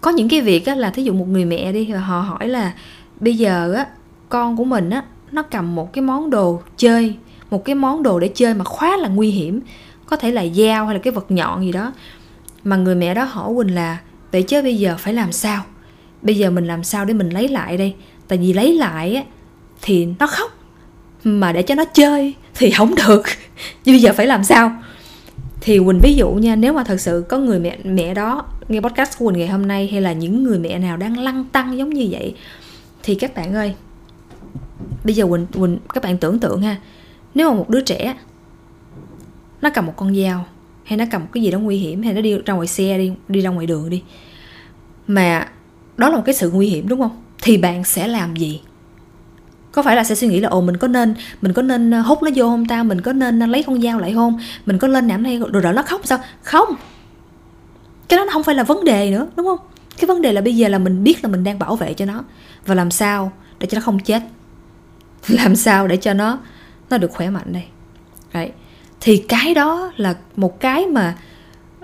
có 0.00 0.10
những 0.10 0.28
cái 0.28 0.40
việc 0.40 0.66
á, 0.66 0.74
là 0.74 0.90
thí 0.90 1.02
dụ 1.04 1.12
một 1.12 1.28
người 1.28 1.44
mẹ 1.44 1.72
đi 1.72 1.84
họ 1.84 2.20
hỏi 2.20 2.48
là 2.48 2.72
bây 3.20 3.36
giờ 3.36 3.72
á, 3.72 3.86
con 4.28 4.56
của 4.56 4.64
mình 4.64 4.90
á, 4.90 5.02
nó 5.32 5.42
cầm 5.42 5.74
một 5.74 5.92
cái 5.92 6.02
món 6.02 6.30
đồ 6.30 6.60
chơi, 6.76 7.14
một 7.50 7.64
cái 7.64 7.74
món 7.74 8.02
đồ 8.02 8.20
để 8.20 8.30
chơi 8.34 8.54
mà 8.54 8.64
khá 8.80 8.96
là 8.96 9.08
nguy 9.08 9.30
hiểm, 9.30 9.60
có 10.06 10.16
thể 10.16 10.30
là 10.30 10.46
dao 10.46 10.86
hay 10.86 10.94
là 10.94 11.00
cái 11.00 11.12
vật 11.12 11.30
nhọn 11.30 11.64
gì 11.64 11.72
đó, 11.72 11.92
mà 12.64 12.76
người 12.76 12.94
mẹ 12.94 13.14
đó 13.14 13.24
hỏi 13.24 13.52
quỳnh 13.56 13.74
là, 13.74 13.98
vậy 14.32 14.42
chứ 14.42 14.62
bây 14.62 14.76
giờ 14.76 14.96
phải 14.98 15.14
làm 15.14 15.32
sao? 15.32 15.62
Bây 16.22 16.36
giờ 16.36 16.50
mình 16.50 16.66
làm 16.66 16.84
sao 16.84 17.04
để 17.04 17.14
mình 17.14 17.30
lấy 17.30 17.48
lại 17.48 17.76
đây? 17.76 17.94
Tại 18.28 18.38
vì 18.38 18.52
lấy 18.52 18.74
lại 18.74 19.14
á, 19.14 19.22
thì 19.82 20.08
nó 20.18 20.26
khóc, 20.26 20.50
mà 21.24 21.52
để 21.52 21.62
cho 21.62 21.74
nó 21.74 21.84
chơi 21.84 22.34
thì 22.54 22.70
không 22.70 22.94
được 23.06 23.22
bây 23.86 23.98
giờ 23.98 24.12
phải 24.16 24.26
làm 24.26 24.44
sao? 24.44 24.72
Thì 25.60 25.78
quỳnh 25.78 26.00
ví 26.02 26.14
dụ 26.14 26.30
nha, 26.30 26.56
nếu 26.56 26.72
mà 26.72 26.84
thật 26.84 27.00
sự 27.00 27.24
có 27.28 27.38
người 27.38 27.58
mẹ 27.58 27.78
mẹ 27.84 28.14
đó 28.14 28.44
nghe 28.70 28.80
podcast 28.80 29.18
của 29.18 29.26
quỳnh 29.26 29.38
ngày 29.38 29.48
hôm 29.48 29.68
nay 29.68 29.88
hay 29.92 30.00
là 30.00 30.12
những 30.12 30.44
người 30.44 30.58
mẹ 30.58 30.78
nào 30.78 30.96
đang 30.96 31.18
lăn 31.18 31.44
tăng 31.52 31.78
giống 31.78 31.90
như 31.90 32.08
vậy, 32.10 32.34
thì 33.02 33.14
các 33.14 33.34
bạn 33.34 33.54
ơi, 33.54 33.74
bây 35.04 35.14
giờ 35.14 35.26
quỳnh 35.26 35.46
quỳnh, 35.46 35.78
các 35.94 36.02
bạn 36.04 36.18
tưởng 36.18 36.38
tượng 36.38 36.62
ha, 36.62 36.76
nếu 37.34 37.50
mà 37.50 37.56
một 37.56 37.70
đứa 37.70 37.80
trẻ, 37.80 38.16
nó 39.62 39.70
cầm 39.70 39.86
một 39.86 39.92
con 39.96 40.14
dao, 40.14 40.44
hay 40.84 40.96
nó 40.96 41.04
cầm 41.10 41.20
một 41.20 41.28
cái 41.32 41.42
gì 41.42 41.50
đó 41.50 41.58
nguy 41.58 41.76
hiểm, 41.76 42.02
hay 42.02 42.14
nó 42.14 42.20
đi 42.20 42.36
ra 42.46 42.54
ngoài 42.54 42.66
xe 42.66 42.98
đi 42.98 43.12
đi 43.28 43.40
ra 43.40 43.50
ngoài 43.50 43.66
đường 43.66 43.90
đi, 43.90 44.02
mà 45.06 45.48
đó 45.96 46.08
là 46.08 46.16
một 46.16 46.22
cái 46.26 46.34
sự 46.34 46.50
nguy 46.50 46.66
hiểm 46.66 46.88
đúng 46.88 47.00
không? 47.00 47.22
Thì 47.42 47.56
bạn 47.56 47.84
sẽ 47.84 48.08
làm 48.08 48.36
gì? 48.36 48.60
Có 49.72 49.82
phải 49.82 49.96
là 49.96 50.04
sẽ 50.04 50.14
suy 50.14 50.28
nghĩ 50.28 50.40
là, 50.40 50.48
ồ, 50.48 50.60
mình 50.60 50.76
có 50.76 50.88
nên, 50.88 51.14
mình 51.40 51.52
có 51.52 51.62
nên 51.62 51.90
ờ, 51.90 52.00
hút 52.00 52.22
nó 52.22 52.30
vô 52.34 52.44
không 52.44 52.66
ta? 52.66 52.82
Mình 52.82 53.00
có 53.00 53.12
nên 53.12 53.40
ờ, 53.40 53.46
lấy 53.46 53.62
con 53.62 53.82
dao 53.82 53.98
lại 53.98 54.14
không? 54.14 54.38
Mình 54.66 54.78
có 54.78 54.88
lên 54.88 55.06
nảm 55.06 55.24
hay 55.24 55.38
rồi 55.52 55.62
đó, 55.62 55.72
nó 55.72 55.82
khóc 55.82 56.00
sao? 56.04 56.18
Không! 56.42 56.68
Cái 58.10 58.16
đó 58.16 58.26
không 58.32 58.42
phải 58.42 58.54
là 58.54 58.62
vấn 58.62 58.84
đề 58.84 59.10
nữa 59.10 59.26
đúng 59.36 59.46
không? 59.46 59.58
Cái 59.98 60.06
vấn 60.06 60.22
đề 60.22 60.32
là 60.32 60.40
bây 60.40 60.56
giờ 60.56 60.68
là 60.68 60.78
mình 60.78 61.04
biết 61.04 61.24
là 61.24 61.30
mình 61.30 61.44
đang 61.44 61.58
bảo 61.58 61.76
vệ 61.76 61.94
cho 61.94 62.04
nó. 62.04 62.24
Và 62.66 62.74
làm 62.74 62.90
sao 62.90 63.32
để 63.58 63.66
cho 63.66 63.78
nó 63.78 63.82
không 63.82 63.98
chết? 63.98 64.22
Làm 65.28 65.56
sao 65.56 65.86
để 65.86 65.96
cho 65.96 66.14
nó 66.14 66.38
nó 66.90 66.98
được 66.98 67.10
khỏe 67.12 67.30
mạnh 67.30 67.52
đây? 67.52 67.64
Đấy. 68.32 68.50
thì 69.00 69.16
cái 69.16 69.54
đó 69.54 69.92
là 69.96 70.14
một 70.36 70.60
cái 70.60 70.86
mà 70.86 71.14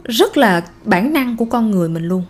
rất 0.05 0.37
là 0.37 0.65
bản 0.85 1.13
năng 1.13 1.37
của 1.37 1.45
con 1.45 1.71
người 1.71 1.89
mình 1.89 2.05
luôn. 2.05 2.25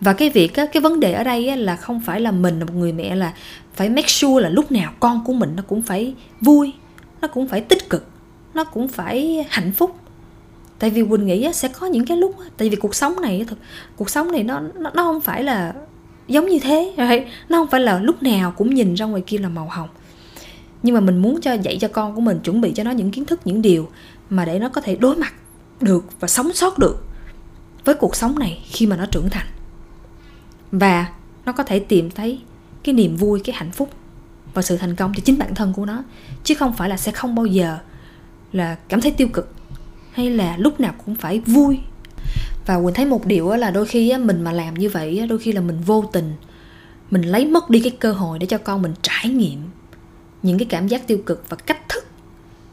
Và 0.00 0.12
cái 0.12 0.30
việc 0.30 0.56
á, 0.56 0.66
cái 0.66 0.80
vấn 0.80 1.00
đề 1.00 1.12
ở 1.12 1.24
đây 1.24 1.48
á, 1.48 1.56
là 1.56 1.76
không 1.76 2.00
phải 2.00 2.20
là 2.20 2.30
mình 2.30 2.58
là 2.58 2.64
một 2.64 2.74
người 2.74 2.92
mẹ 2.92 3.14
là 3.14 3.32
phải 3.74 3.88
make 3.88 4.08
sure 4.08 4.42
là 4.42 4.48
lúc 4.48 4.72
nào 4.72 4.92
con 5.00 5.24
của 5.24 5.32
mình 5.32 5.52
nó 5.56 5.62
cũng 5.68 5.82
phải 5.82 6.14
vui 6.40 6.72
nó 7.20 7.28
cũng 7.28 7.48
phải 7.48 7.60
tích 7.60 7.90
cực 7.90 8.06
nó 8.54 8.64
cũng 8.64 8.88
phải 8.88 9.46
hạnh 9.50 9.72
phúc 9.72 9.96
tại 10.80 10.90
vì 10.90 11.04
quỳnh 11.10 11.26
nghĩ 11.26 11.48
sẽ 11.54 11.68
có 11.68 11.86
những 11.86 12.06
cái 12.06 12.16
lúc 12.16 12.34
tại 12.56 12.68
vì 12.68 12.76
cuộc 12.76 12.94
sống 12.94 13.20
này 13.20 13.44
thật 13.48 13.56
cuộc 13.96 14.10
sống 14.10 14.32
này 14.32 14.42
nó 14.42 14.60
nó, 14.60 14.90
nó 14.94 15.02
không 15.02 15.20
phải 15.20 15.42
là 15.42 15.74
giống 16.28 16.46
như 16.46 16.58
thế 16.58 16.94
right? 16.96 17.24
nó 17.48 17.58
không 17.58 17.66
phải 17.70 17.80
là 17.80 17.98
lúc 17.98 18.22
nào 18.22 18.50
cũng 18.50 18.74
nhìn 18.74 18.94
ra 18.94 19.06
ngoài 19.06 19.22
kia 19.26 19.38
là 19.38 19.48
màu 19.48 19.68
hồng. 19.70 19.88
Nhưng 20.82 20.94
mà 20.94 21.00
mình 21.00 21.18
muốn 21.18 21.40
cho 21.40 21.52
dạy 21.52 21.78
cho 21.80 21.88
con 21.88 22.14
của 22.14 22.20
mình 22.20 22.40
chuẩn 22.40 22.60
bị 22.60 22.72
cho 22.76 22.84
nó 22.84 22.90
những 22.90 23.10
kiến 23.10 23.24
thức 23.24 23.40
những 23.44 23.62
điều 23.62 23.88
mà 24.30 24.44
để 24.44 24.58
nó 24.58 24.68
có 24.68 24.80
thể 24.80 24.96
đối 24.96 25.16
mặt 25.16 25.32
được 25.80 26.04
và 26.20 26.28
sống 26.28 26.52
sót 26.52 26.78
được 26.78 27.04
với 27.84 27.94
cuộc 27.94 28.16
sống 28.16 28.38
này 28.38 28.64
khi 28.66 28.86
mà 28.86 28.96
nó 28.96 29.06
trưởng 29.06 29.30
thành. 29.30 29.46
Và 30.72 31.06
nó 31.44 31.52
có 31.52 31.62
thể 31.62 31.78
tìm 31.78 32.10
thấy 32.10 32.40
cái 32.84 32.94
niềm 32.94 33.16
vui 33.16 33.40
cái 33.44 33.56
hạnh 33.56 33.70
phúc 33.70 33.90
và 34.54 34.62
sự 34.62 34.76
thành 34.76 34.96
công 34.96 35.12
cho 35.16 35.22
chính 35.24 35.38
bản 35.38 35.54
thân 35.54 35.72
của 35.72 35.86
nó 35.86 36.02
chứ 36.44 36.54
không 36.54 36.72
phải 36.72 36.88
là 36.88 36.96
sẽ 36.96 37.12
không 37.12 37.34
bao 37.34 37.46
giờ 37.46 37.78
là 38.52 38.76
cảm 38.88 39.00
thấy 39.00 39.10
tiêu 39.10 39.28
cực 39.32 39.54
hay 40.12 40.30
là 40.30 40.56
lúc 40.56 40.80
nào 40.80 40.94
cũng 41.04 41.14
phải 41.14 41.40
vui. 41.40 41.78
Và 42.66 42.80
quỳnh 42.82 42.94
thấy 42.94 43.06
một 43.06 43.26
điều 43.26 43.50
là 43.50 43.70
đôi 43.70 43.86
khi 43.86 44.12
mình 44.16 44.42
mà 44.42 44.52
làm 44.52 44.74
như 44.74 44.88
vậy 44.88 45.26
đôi 45.28 45.38
khi 45.38 45.52
là 45.52 45.60
mình 45.60 45.80
vô 45.86 46.04
tình, 46.12 46.32
mình 47.10 47.22
lấy 47.22 47.46
mất 47.46 47.70
đi 47.70 47.80
cái 47.80 47.90
cơ 47.90 48.12
hội 48.12 48.38
để 48.38 48.46
cho 48.46 48.58
con 48.58 48.82
mình 48.82 48.94
trải 49.02 49.28
nghiệm 49.28 49.58
những 50.42 50.58
cái 50.58 50.66
cảm 50.66 50.88
giác 50.88 51.06
tiêu 51.06 51.18
cực 51.26 51.44
và 51.48 51.56
cách 51.56 51.88
thức 51.88 52.06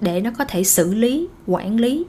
để 0.01 0.21
nó 0.21 0.31
có 0.37 0.45
thể 0.45 0.63
xử 0.63 0.93
lý, 0.93 1.27
quản 1.47 1.79
lý, 1.79 2.05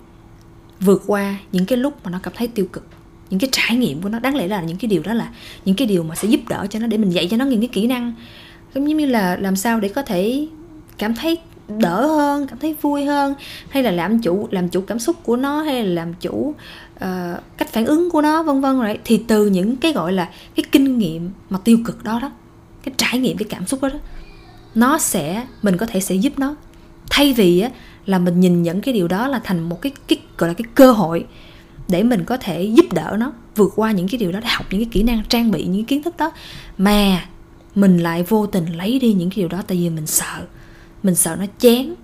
vượt 0.81 1.03
qua 1.07 1.37
những 1.53 1.67
cái 1.67 1.79
lúc 1.79 1.95
mà 2.05 2.11
nó 2.11 2.19
cảm 2.23 2.35
thấy 2.37 2.49
tiêu 2.49 2.67
cực. 2.73 2.87
Những 3.31 3.41
cái 3.41 3.51
trải 3.53 3.77
nghiệm 3.77 4.03
của 4.03 4.09
nó, 4.09 4.19
đáng 4.19 4.37
lẽ 4.37 4.49
là 4.49 4.63
những 4.63 4.77
cái 4.77 4.89
điều 4.89 5.03
đó 5.03 5.15
là 5.15 5.33
những 5.65 5.77
cái 5.77 5.89
điều 5.89 6.03
mà 6.03 6.15
sẽ 6.15 6.29
giúp 6.29 6.41
đỡ 6.49 6.67
cho 6.71 6.79
nó 6.79 6.87
để 6.87 6.99
mình 6.99 7.11
dạy 7.11 7.29
cho 7.31 7.37
nó 7.37 7.45
những 7.45 7.61
cái 7.61 7.69
kỹ 7.73 7.87
năng. 7.87 8.15
Giống 8.75 8.85
như 8.85 9.07
là 9.07 9.37
làm 9.37 9.57
sao 9.57 9.81
để 9.81 9.89
có 9.89 10.03
thể 10.03 10.47
cảm 10.99 11.15
thấy 11.15 11.39
đỡ 11.69 12.07
hơn 12.07 12.47
cảm 12.47 12.59
thấy 12.59 12.75
vui 12.83 13.05
hơn? 13.05 13.35
Hay 13.69 13.83
là 13.83 13.91
làm 13.91 14.19
chủ 14.19 14.49
làm 14.51 14.69
chủ 14.69 14.81
cảm 14.81 14.99
xúc 14.99 15.17
của 15.23 15.37
nó 15.37 15.63
hay 15.63 15.85
là 15.85 15.95
làm 15.95 16.15
chủ 16.15 16.33
uh, 16.35 17.05
cách 17.57 17.69
phản 17.73 17.87
ứng 17.87 18.11
của 18.11 18.23
nó 18.23 18.43
vân 18.43 18.61
vân 18.61 18.81
rồi 18.81 18.99
thì 19.05 19.25
từ 19.29 19.47
những 19.47 19.77
cái 19.77 19.93
gọi 19.93 20.13
là 20.13 20.31
cái 20.55 20.65
kinh 20.73 20.99
nghiệm 20.99 21.31
mà 21.51 21.59
tiêu 21.65 21.79
cực 21.85 22.05
đó 22.05 22.19
đó 22.23 22.31
cái 22.83 22.95
trải 22.97 23.19
nghiệm 23.19 23.37
cái 23.37 23.47
cảm 23.51 23.67
xúc 23.67 23.83
đó 23.83 23.89
đó 23.89 23.99
nó 24.75 24.99
sẽ 24.99 25.47
mình 25.63 25.77
có 25.77 25.87
thể 25.87 26.01
sẽ 26.01 26.15
giúp 26.15 26.39
nó. 26.39 26.55
Thay 27.11 27.33
vì 27.33 27.61
á, 27.61 27.71
là 28.07 28.19
mình 28.19 28.41
nhìn 28.41 28.63
nhận 28.63 28.81
cái 28.81 28.95
điều 28.95 29.09
đó 29.09 29.29
là 29.29 29.41
thành 29.45 29.69
một 29.69 29.83
cái 29.83 29.93
cái 30.09 30.19
gọi 30.39 30.49
là 30.49 30.55
cái 30.55 30.65
cơ 30.75 30.93
hội 30.93 31.27
để 31.89 32.03
mình 32.03 32.25
có 32.25 32.37
thể 32.37 32.63
giúp 32.63 32.93
đỡ 32.93 33.17
nó 33.19 33.33
vượt 33.57 33.73
qua 33.77 33.93
những 33.93 34.09
cái 34.09 34.19
điều 34.19 34.33
đó 34.33 34.41
để 34.41 34.47
học 34.51 34.67
những 34.71 34.81
cái 34.81 34.89
kỹ 34.93 35.03
năng 35.03 35.23
trang 35.29 35.51
bị 35.51 35.65
những 35.67 35.85
kiến 35.85 36.03
thức 36.03 36.17
đó 36.17 36.33
mà 36.79 37.25
mình 37.75 37.99
lại 37.99 38.23
vô 38.23 38.47
tình 38.47 38.67
lấy 38.67 38.99
đi 38.99 39.13
những 39.13 39.31
cái 39.31 39.37
điều 39.37 39.49
đó 39.49 39.63
tại 39.67 39.79
vì 39.79 39.91
mình 39.91 40.07
sợ 40.07 40.47
mình 41.03 41.15
sợ 41.15 41.37
nó 41.37 41.47
chán, 41.59 41.95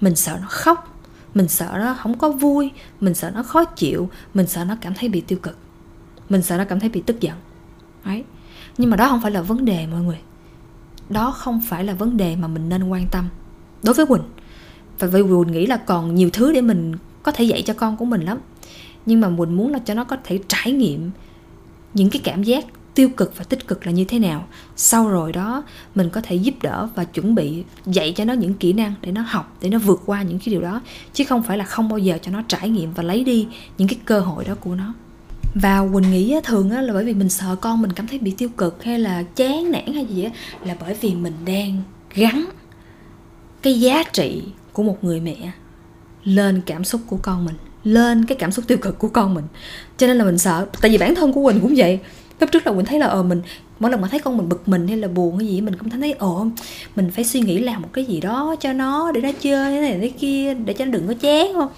mình 0.00 0.16
sợ 0.16 0.38
nó 0.40 0.46
khóc, 0.50 1.00
mình 1.34 1.48
sợ 1.48 1.76
nó 1.78 1.94
không 1.94 2.18
có 2.18 2.30
vui, 2.30 2.70
mình 3.00 3.14
sợ 3.14 3.30
nó 3.30 3.42
khó 3.42 3.64
chịu, 3.64 4.10
mình 4.34 4.46
sợ 4.46 4.64
nó 4.64 4.76
cảm 4.80 4.94
thấy 4.94 5.08
bị 5.08 5.20
tiêu 5.20 5.38
cực, 5.42 5.56
mình 6.28 6.42
sợ 6.42 6.56
nó 6.56 6.64
cảm 6.64 6.80
thấy 6.80 6.88
bị 6.88 7.02
tức 7.06 7.20
giận. 7.20 7.34
Đấy. 8.04 8.24
Nhưng 8.78 8.90
mà 8.90 8.96
đó 8.96 9.08
không 9.08 9.20
phải 9.20 9.30
là 9.30 9.42
vấn 9.42 9.64
đề 9.64 9.86
mọi 9.86 10.00
người. 10.00 10.18
Đó 11.08 11.30
không 11.30 11.60
phải 11.68 11.84
là 11.84 11.94
vấn 11.94 12.16
đề 12.16 12.36
mà 12.36 12.48
mình 12.48 12.68
nên 12.68 12.88
quan 12.88 13.06
tâm 13.10 13.28
đối 13.82 13.94
với 13.94 14.06
quỳnh. 14.06 14.22
Và 14.98 15.06
vì 15.08 15.22
quỳnh 15.22 15.52
nghĩ 15.52 15.66
là 15.66 15.76
còn 15.76 16.14
nhiều 16.14 16.30
thứ 16.32 16.52
để 16.52 16.60
mình 16.60 16.94
có 17.22 17.32
thể 17.32 17.44
dạy 17.44 17.62
cho 17.62 17.74
con 17.74 17.96
của 17.96 18.04
mình 18.04 18.20
lắm. 18.20 18.38
Nhưng 19.06 19.20
mà 19.20 19.30
quỳnh 19.38 19.56
muốn 19.56 19.72
là 19.72 19.78
cho 19.78 19.94
nó 19.94 20.04
có 20.04 20.16
thể 20.24 20.38
trải 20.48 20.72
nghiệm 20.72 21.10
những 21.94 22.10
cái 22.10 22.20
cảm 22.24 22.42
giác 22.42 22.64
tiêu 22.98 23.08
cực 23.08 23.36
và 23.36 23.44
tích 23.44 23.68
cực 23.68 23.86
là 23.86 23.92
như 23.92 24.04
thế 24.04 24.18
nào. 24.18 24.46
Sau 24.76 25.08
rồi 25.08 25.32
đó, 25.32 25.62
mình 25.94 26.10
có 26.10 26.20
thể 26.20 26.36
giúp 26.36 26.54
đỡ 26.62 26.88
và 26.94 27.04
chuẩn 27.04 27.34
bị, 27.34 27.64
dạy 27.86 28.12
cho 28.16 28.24
nó 28.24 28.34
những 28.34 28.54
kỹ 28.54 28.72
năng 28.72 28.94
để 29.02 29.12
nó 29.12 29.22
học, 29.28 29.56
để 29.60 29.68
nó 29.68 29.78
vượt 29.78 30.02
qua 30.06 30.22
những 30.22 30.38
cái 30.38 30.46
điều 30.46 30.60
đó, 30.60 30.80
chứ 31.12 31.24
không 31.24 31.42
phải 31.42 31.58
là 31.58 31.64
không 31.64 31.88
bao 31.88 31.98
giờ 31.98 32.18
cho 32.22 32.32
nó 32.32 32.42
trải 32.48 32.68
nghiệm 32.68 32.92
và 32.92 33.02
lấy 33.02 33.24
đi 33.24 33.46
những 33.78 33.88
cái 33.88 33.98
cơ 34.04 34.20
hội 34.20 34.44
đó 34.44 34.54
của 34.60 34.74
nó. 34.74 34.94
Và 35.54 35.88
quỳnh 35.92 36.10
nghĩ 36.10 36.34
thường 36.44 36.70
là 36.70 36.92
bởi 36.92 37.04
vì 37.04 37.14
mình 37.14 37.28
sợ 37.28 37.56
con 37.56 37.82
mình 37.82 37.92
cảm 37.92 38.06
thấy 38.06 38.18
bị 38.18 38.30
tiêu 38.30 38.48
cực 38.48 38.84
hay 38.84 38.98
là 38.98 39.22
chán 39.22 39.70
nản 39.70 39.92
hay 39.94 40.06
gì 40.06 40.24
á, 40.24 40.30
là 40.64 40.76
bởi 40.80 40.94
vì 41.00 41.14
mình 41.14 41.34
đang 41.44 41.82
gắn 42.14 42.44
cái 43.62 43.80
giá 43.80 44.02
trị 44.12 44.42
của 44.72 44.82
một 44.82 45.04
người 45.04 45.20
mẹ 45.20 45.52
lên 46.24 46.60
cảm 46.66 46.84
xúc 46.84 47.00
của 47.06 47.18
con 47.22 47.44
mình, 47.44 47.56
lên 47.84 48.24
cái 48.24 48.38
cảm 48.38 48.52
xúc 48.52 48.64
tiêu 48.68 48.78
cực 48.78 48.98
của 48.98 49.08
con 49.08 49.34
mình. 49.34 49.44
Cho 49.96 50.06
nên 50.06 50.16
là 50.16 50.24
mình 50.24 50.38
sợ, 50.38 50.66
tại 50.80 50.90
vì 50.90 50.98
bản 50.98 51.14
thân 51.14 51.32
của 51.32 51.44
quỳnh 51.44 51.60
cũng 51.60 51.74
vậy 51.76 52.00
lúc 52.40 52.50
trước 52.52 52.66
là 52.66 52.72
mình 52.72 52.84
thấy 52.84 52.98
là 52.98 53.06
ờ 53.06 53.22
mình, 53.22 53.42
mỗi 53.80 53.90
lần 53.90 54.00
mà 54.00 54.08
thấy 54.08 54.20
con 54.20 54.36
mình 54.36 54.48
bực 54.48 54.68
mình 54.68 54.88
hay 54.88 54.96
là 54.96 55.08
buồn 55.08 55.36
hay 55.36 55.46
gì 55.46 55.60
mình 55.60 55.76
cũng 55.76 55.90
thấy, 55.90 56.12
ồ, 56.12 56.46
mình 56.96 57.10
phải 57.10 57.24
suy 57.24 57.40
nghĩ 57.40 57.58
làm 57.58 57.82
một 57.82 57.88
cái 57.92 58.04
gì 58.04 58.20
đó 58.20 58.56
cho 58.60 58.72
nó 58.72 59.12
để 59.12 59.20
nó 59.20 59.30
chơi 59.40 59.72
thế 59.72 59.80
này 59.80 59.98
thế 60.00 60.08
kia, 60.08 60.54
để 60.54 60.72
cho 60.72 60.84
nó 60.84 60.90
đừng 60.90 61.08
có 61.08 61.14
chán. 61.14 61.52
Không? 61.54 61.68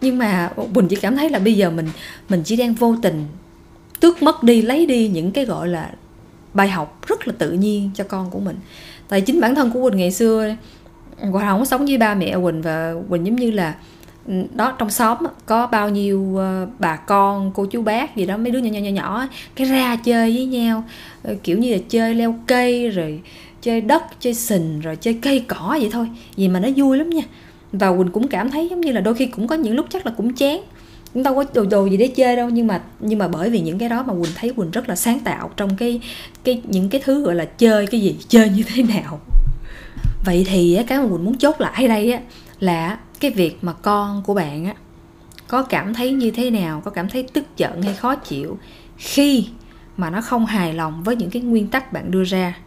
Nhưng 0.00 0.18
mà 0.18 0.50
mình 0.74 0.88
chỉ 0.88 0.96
cảm 0.96 1.16
thấy 1.16 1.30
là 1.30 1.38
bây 1.38 1.54
giờ 1.54 1.70
mình 1.70 1.88
mình 2.28 2.42
chỉ 2.44 2.56
đang 2.56 2.74
vô 2.74 2.96
tình 3.02 3.24
tước 4.00 4.22
mất 4.22 4.42
đi, 4.42 4.62
lấy 4.62 4.86
đi 4.86 5.08
những 5.08 5.32
cái, 5.32 5.44
gọi 5.44 5.68
là, 5.68 5.90
bài 6.54 6.68
học 6.68 7.06
rất 7.06 7.28
là 7.28 7.34
tự 7.38 7.50
nhiên 7.50 7.90
cho 7.94 8.04
con 8.04 8.30
của 8.30 8.40
mình. 8.40 8.56
Tại 9.08 9.20
chính 9.20 9.40
bản 9.40 9.54
thân 9.54 9.70
của 9.70 9.82
quỳnh 9.82 9.98
ngày 9.98 10.12
xưa 10.12 10.56
quỳnh 11.20 11.32
không 11.32 11.58
có 11.58 11.64
sống 11.64 11.86
với 11.86 11.98
ba 11.98 12.14
mẹ 12.14 12.36
quỳnh 12.42 12.62
và 12.62 12.94
quỳnh 13.08 13.26
giống 13.26 13.36
như 13.36 13.50
là 13.50 13.74
đó, 14.54 14.72
trong 14.78 14.90
xóm 14.90 15.18
có 15.46 15.66
bao 15.66 15.88
nhiêu 15.88 16.36
ờ, 16.36 16.66
bà 16.78 16.96
con, 16.96 17.50
cô 17.54 17.66
chú 17.66 17.82
bác 17.82 18.16
gì 18.16 18.26
đó, 18.26 18.36
mấy 18.36 18.50
đứa 18.50 18.58
nhỏ 18.58 18.70
nhỏ 18.70 18.80
nhỏ 18.80 18.90
nhỏ 18.90 19.26
cái 19.54 19.66
ra 19.66 19.96
chơi 19.96 20.34
với 20.34 20.46
nhau. 20.46 20.84
Ờ, 21.22 21.34
kiểu 21.42 21.58
như 21.58 21.72
là 21.72 21.78
chơi 21.88 22.14
leo 22.14 22.34
cây 22.46 22.90
rồi 22.90 23.20
chơi 23.62 23.80
đất, 23.80 24.02
chơi 24.20 24.34
sình, 24.34 24.80
rồi 24.80 24.96
chơi 24.96 25.14
cây 25.22 25.44
cỏ 25.48 25.76
vậy 25.80 25.88
thôi. 25.92 26.08
Gì 26.36 26.48
mà 26.48 26.60
nó 26.60 26.68
vui 26.76 26.98
lắm 26.98 27.10
nha. 27.10 27.22
Và 27.72 27.92
quỳnh 27.96 28.10
cũng 28.10 28.28
cảm 28.28 28.50
thấy 28.50 28.68
giống 28.68 28.80
như 28.80 28.92
là 28.92 29.00
đôi 29.00 29.14
khi 29.14 29.26
cũng 29.26 29.46
có 29.46 29.54
những 29.56 29.74
lúc 29.74 29.86
chắc 29.90 30.06
là 30.06 30.12
cũng 30.16 30.34
chán. 30.34 30.60
Cũng 31.14 31.22
đâu 31.22 31.34
có 31.34 31.44
đồ 31.54 31.64
đồ 31.64 31.86
gì 31.86 31.96
để 31.96 32.06
chơi 32.08 32.36
đâu, 32.36 32.48
nhưng 32.50 32.66
mà 32.66 32.80
nhưng 33.00 33.18
mà 33.18 33.28
bởi 33.28 33.50
vì 33.50 33.60
những 33.60 33.78
cái 33.78 33.88
đó 33.88 34.02
mà 34.02 34.14
quỳnh 34.14 34.32
thấy 34.34 34.50
quỳnh 34.50 34.70
rất 34.70 34.88
là 34.88 34.96
sáng 34.96 35.20
tạo 35.20 35.50
trong 35.56 35.76
cái 35.76 36.00
cái, 36.44 36.62
những 36.64 36.88
cái 36.88 37.00
thứ 37.04 37.22
gọi 37.22 37.34
là 37.34 37.44
chơi 37.44 37.86
cái 37.86 38.00
gì, 38.00 38.16
chơi 38.28 38.48
như 38.48 38.62
thế 38.66 38.82
nào. 38.82 39.20
Vậy 40.24 40.46
thì 40.48 40.78
cái 40.86 40.98
mà 40.98 41.04
quỳnh 41.08 41.24
muốn 41.24 41.36
chốt 41.38 41.60
lại 41.60 41.88
đây 41.88 42.12
á 42.12 42.20
là 42.60 42.98
cái 43.20 43.30
việc 43.30 43.58
mà 43.62 43.72
con 43.72 44.22
của 44.22 44.34
bạn 44.34 44.64
á, 44.64 44.74
có 45.48 45.62
cảm 45.62 45.94
thấy 45.94 46.12
như 46.12 46.30
thế 46.30 46.50
nào, 46.50 46.80
có 46.84 46.90
cảm 46.90 47.08
thấy 47.08 47.22
tức 47.22 47.44
giận 47.56 47.82
hay 47.82 47.94
khó 47.94 48.14
chịu 48.14 48.58
khi 48.96 49.48
mà 49.96 50.10
nó 50.10 50.20
không 50.20 50.46
hài 50.46 50.74
lòng 50.74 51.02
với 51.02 51.16
những 51.16 51.30
cái 51.30 51.42
nguyên 51.42 51.68
tắc 51.68 51.92
bạn 51.92 52.10
đưa 52.10 52.24
ra? 52.24 52.58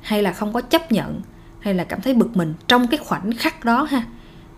Hay 0.00 0.22
là 0.22 0.32
không 0.32 0.52
có 0.52 0.60
chấp 0.60 0.92
nhận, 0.92 1.20
hay 1.60 1.74
là 1.74 1.84
cảm 1.84 2.00
thấy 2.00 2.14
bực 2.14 2.36
mình 2.36 2.54
trong 2.68 2.86
cái 2.86 2.98
khoảnh 2.98 3.32
khắc 3.32 3.64
đó 3.64 3.82
ha? 3.90 4.02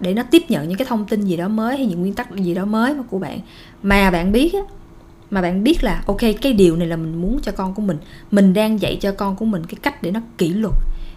Để 0.00 0.14
nó 0.14 0.22
tiếp 0.22 0.42
nhận 0.48 0.68
những 0.68 0.78
cái 0.78 0.86
thông 0.86 1.04
tin 1.04 1.22
gì 1.22 1.36
đó 1.36 1.48
mới 1.48 1.76
hay 1.76 1.86
những 1.86 2.00
nguyên 2.00 2.14
tắc 2.14 2.34
gì 2.34 2.54
đó 2.54 2.64
mới 2.64 2.94
của 3.10 3.18
bạn. 3.18 3.40
Mà 3.82 4.10
bạn 4.10 4.32
biết 4.32 4.54
á, 4.54 4.60
mà 5.30 5.42
bạn 5.42 5.64
biết 5.64 5.84
là, 5.84 6.02
ok, 6.06 6.20
cái 6.42 6.52
điều 6.52 6.76
này 6.76 6.88
là 6.88 6.96
mình 6.96 7.20
muốn 7.20 7.38
cho 7.42 7.52
con 7.52 7.74
của 7.74 7.82
mình. 7.82 7.98
Mình 8.30 8.54
đang 8.54 8.80
dạy 8.80 8.98
cho 9.00 9.12
con 9.12 9.36
của 9.36 9.44
mình 9.44 9.66
cái 9.66 9.76
cách 9.82 10.02
để 10.02 10.10
nó 10.10 10.20
kỷ 10.38 10.48
luật. 10.48 10.74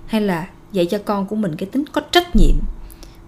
Hay 0.08 0.22
là 0.22 0.48
dạy 0.72 0.86
cho 0.86 0.98
con 1.06 1.26
của 1.26 1.36
mình 1.36 1.56
cái 1.56 1.70
tính 1.70 1.86
có 1.92 2.02
trách 2.12 2.36
nhiệm 2.36 2.56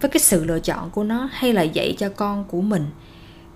với 0.01 0.09
cái 0.09 0.19
sự 0.19 0.43
lựa 0.45 0.59
chọn 0.59 0.89
của 0.89 1.03
nó 1.03 1.29
hay 1.31 1.53
là 1.53 1.61
dạy 1.61 1.95
cho 1.97 2.09
con 2.09 2.43
của 2.43 2.61
mình. 2.61 2.85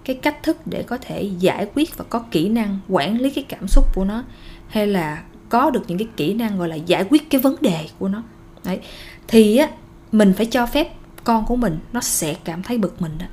Cái 0.05 0.15
cách 0.15 0.43
thức 0.43 0.57
để 0.65 0.83
có 0.83 0.97
thể 1.01 1.23
giải 1.39 1.67
quyết 1.75 1.97
và 1.97 2.05
có 2.09 2.19
kỹ 2.31 2.49
năng 2.49 2.79
quản 2.89 3.21
lý 3.21 3.29
cái 3.29 3.43
cảm 3.49 3.67
xúc 3.67 3.85
của 3.95 4.05
nó, 4.05 4.23
hay 4.67 4.87
là 4.87 5.23
có 5.49 5.69
được 5.69 5.83
những 5.87 5.97
cái 5.97 6.07
kỹ 6.17 6.33
năng 6.33 6.57
gọi 6.57 6.69
là 6.69 6.75
giải 6.75 7.05
quyết 7.09 7.29
cái 7.29 7.41
vấn 7.41 7.55
đề 7.61 7.87
của 7.99 8.07
nó. 8.07 8.23
Đấy. 8.63 8.79
Thì 9.27 9.57
á, 9.57 9.69
mình 10.11 10.33
phải 10.37 10.45
cho 10.45 10.65
phép 10.65 10.93
con 11.23 11.45
của 11.45 11.55
mình 11.55 11.79
nó 11.93 12.01
sẽ 12.01 12.35
cảm 12.43 12.63
thấy 12.63 12.77
bực 12.77 13.01
mình 13.01 13.17
đó. 13.17 13.25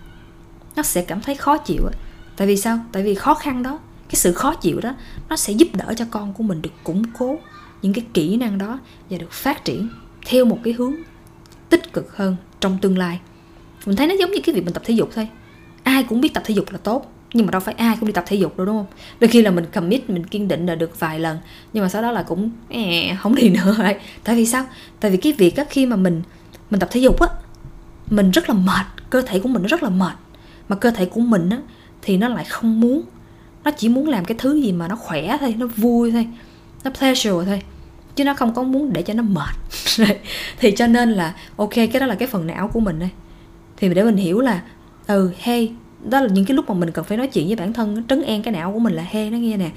Nó 0.76 0.82
sẽ 0.82 1.02
cảm 1.02 1.20
thấy 1.20 1.34
khó 1.34 1.58
chịu 1.58 1.82
đó. 1.82 1.90
tại 2.36 2.46
vì 2.46 2.56
sao? 2.56 2.78
Tại 2.92 3.02
vì 3.02 3.14
khó 3.14 3.34
khăn 3.34 3.62
đó, 3.62 3.78
cái 4.08 4.14
sự 4.14 4.32
khó 4.32 4.54
chịu 4.54 4.80
đó, 4.80 4.94
nó 5.28 5.36
sẽ 5.36 5.52
giúp 5.52 5.68
đỡ 5.72 5.94
cho 5.96 6.04
con 6.10 6.32
của 6.32 6.42
mình 6.44 6.62
được 6.62 6.70
củng 6.84 7.02
cố 7.18 7.38
những 7.82 7.92
cái 7.92 8.04
kỹ 8.14 8.36
năng 8.36 8.58
đó 8.58 8.78
và 9.10 9.18
được 9.18 9.32
phát 9.32 9.64
triển 9.64 9.88
theo 10.26 10.44
một 10.44 10.58
cái 10.64 10.72
hướng 10.72 10.94
tích 11.70 11.92
cực 11.92 12.16
hơn 12.16 12.36
trong 12.60 12.78
tương 12.78 12.98
lai. 12.98 13.20
Mình 13.86 13.96
thấy 13.96 14.06
nó 14.06 14.14
giống 14.14 14.30
như 14.30 14.40
cái 14.44 14.54
việc 14.54 14.64
mình 14.64 14.74
tập 14.74 14.82
thể 14.86 14.94
dục 14.94 15.10
thôi. 15.14 15.28
Ai 15.82 16.02
cũng 16.02 16.20
biết 16.20 16.34
tập 16.34 16.42
thể 16.46 16.54
dục 16.54 16.70
là 16.70 16.78
tốt 16.78 17.12
nhưng 17.34 17.46
mà 17.46 17.50
đâu 17.50 17.60
phải 17.60 17.74
ai 17.74 17.96
cũng 18.00 18.06
đi 18.06 18.12
tập 18.12 18.24
thể 18.26 18.36
dục 18.36 18.56
đâu 18.56 18.66
đúng 18.66 18.76
không? 18.76 18.86
Đôi 19.20 19.28
khi 19.28 19.42
là 19.42 19.50
mình 19.50 19.64
commit 19.74 20.10
mình 20.10 20.26
kiên 20.26 20.48
định 20.48 20.66
là 20.66 20.74
được 20.74 21.00
vài 21.00 21.20
lần 21.20 21.38
nhưng 21.72 21.82
mà 21.82 21.88
sau 21.88 22.02
đó 22.02 22.12
là 22.12 22.22
cũng 22.22 22.50
eh, 22.68 23.18
không 23.18 23.34
đi 23.34 23.48
nữa 23.64 23.74
rồi. 23.78 23.94
Tại 24.24 24.36
vì 24.36 24.46
sao? 24.46 24.64
Tại 25.00 25.10
vì 25.10 25.16
cái 25.16 25.32
việc 25.32 25.56
á 25.56 25.64
khi 25.70 25.86
mà 25.86 25.96
mình 25.96 26.22
mình 26.70 26.80
tập 26.80 26.88
thể 26.92 27.00
dục 27.00 27.20
á 27.20 27.28
mình 28.10 28.30
rất 28.30 28.48
là 28.48 28.54
mệt 28.54 28.86
cơ 29.10 29.22
thể 29.22 29.38
của 29.38 29.48
mình 29.48 29.62
nó 29.62 29.68
rất 29.68 29.82
là 29.82 29.88
mệt. 29.88 30.14
Mà 30.68 30.76
cơ 30.76 30.90
thể 30.90 31.04
của 31.04 31.20
mình 31.20 31.50
á 31.50 31.58
thì 32.02 32.16
nó 32.16 32.28
lại 32.28 32.44
không 32.44 32.80
muốn 32.80 33.02
nó 33.64 33.70
chỉ 33.70 33.88
muốn 33.88 34.08
làm 34.08 34.24
cái 34.24 34.36
thứ 34.38 34.54
gì 34.54 34.72
mà 34.72 34.88
nó 34.88 34.96
khỏe 34.96 35.36
thôi 35.40 35.54
nó 35.58 35.66
vui 35.66 36.12
thôi 36.12 36.26
nó 36.84 36.90
pleasure 36.90 37.46
thôi 37.46 37.62
chứ 38.16 38.24
nó 38.24 38.34
không 38.34 38.54
có 38.54 38.62
muốn 38.62 38.92
để 38.92 39.02
cho 39.02 39.14
nó 39.14 39.22
mệt. 39.22 39.54
Thì 40.58 40.70
cho 40.76 40.86
nên 40.86 41.10
là 41.10 41.34
ok 41.56 41.74
cái 41.74 42.00
đó 42.00 42.06
là 42.06 42.14
cái 42.14 42.28
phần 42.28 42.46
não 42.46 42.68
của 42.68 42.80
mình 42.80 42.98
đây. 42.98 43.08
Thì 43.76 43.94
để 43.94 44.04
mình 44.04 44.16
hiểu 44.16 44.40
là 44.40 44.62
ừ 45.06 45.32
hey 45.38 45.72
đó 46.04 46.20
là 46.20 46.28
những 46.28 46.44
cái 46.44 46.54
lúc 46.54 46.68
mà 46.68 46.74
mình 46.74 46.90
cần 46.90 47.04
phải 47.04 47.18
nói 47.18 47.26
chuyện 47.26 47.46
với 47.46 47.56
bản 47.56 47.72
thân 47.72 48.04
trấn 48.08 48.22
an 48.22 48.42
cái 48.42 48.52
não 48.52 48.72
của 48.72 48.78
mình 48.78 48.92
là 48.92 49.02
hey 49.10 49.30
nó 49.30 49.38
nghe 49.38 49.56
nè. 49.56 49.70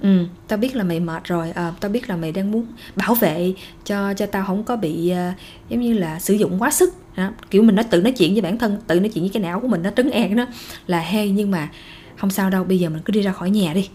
Ừ 0.00 0.26
tao 0.48 0.58
biết 0.58 0.76
là 0.76 0.84
mày 0.84 1.00
mệt 1.00 1.24
rồi 1.24 1.50
à, 1.50 1.72
tao 1.80 1.90
biết 1.90 2.08
là 2.08 2.16
mày 2.16 2.32
đang 2.32 2.50
muốn 2.50 2.66
bảo 2.96 3.14
vệ 3.14 3.52
cho 3.84 4.14
cho 4.14 4.26
tao 4.26 4.44
không 4.46 4.64
có 4.64 4.76
bị 4.76 5.12
uh, 5.12 5.34
giống 5.68 5.80
như 5.80 5.92
là 5.92 6.20
sử 6.20 6.34
dụng 6.34 6.62
quá 6.62 6.70
sức. 6.70 6.94
Đó. 7.16 7.30
kiểu 7.50 7.62
mình 7.62 7.74
nói 7.74 7.84
tự 7.90 8.02
nói 8.02 8.12
chuyện 8.12 8.32
với 8.32 8.42
bản 8.42 8.58
thân 8.58 8.78
tự 8.86 9.00
nói 9.00 9.08
chuyện 9.08 9.24
với 9.24 9.30
cái 9.34 9.42
não 9.42 9.60
của 9.60 9.68
mình 9.68 9.82
nó 9.82 9.90
trấn 9.96 10.10
an 10.10 10.36
nó 10.36 10.46
là 10.86 11.00
hey 11.00 11.30
nhưng 11.30 11.50
mà 11.50 11.68
không 12.16 12.30
sao 12.30 12.50
đâu 12.50 12.64
bây 12.64 12.78
giờ 12.78 12.88
mình 12.88 13.02
cứ 13.04 13.10
đi 13.10 13.22
ra 13.22 13.32
khỏi 13.32 13.50
nhà 13.50 13.74
đi 13.74 13.88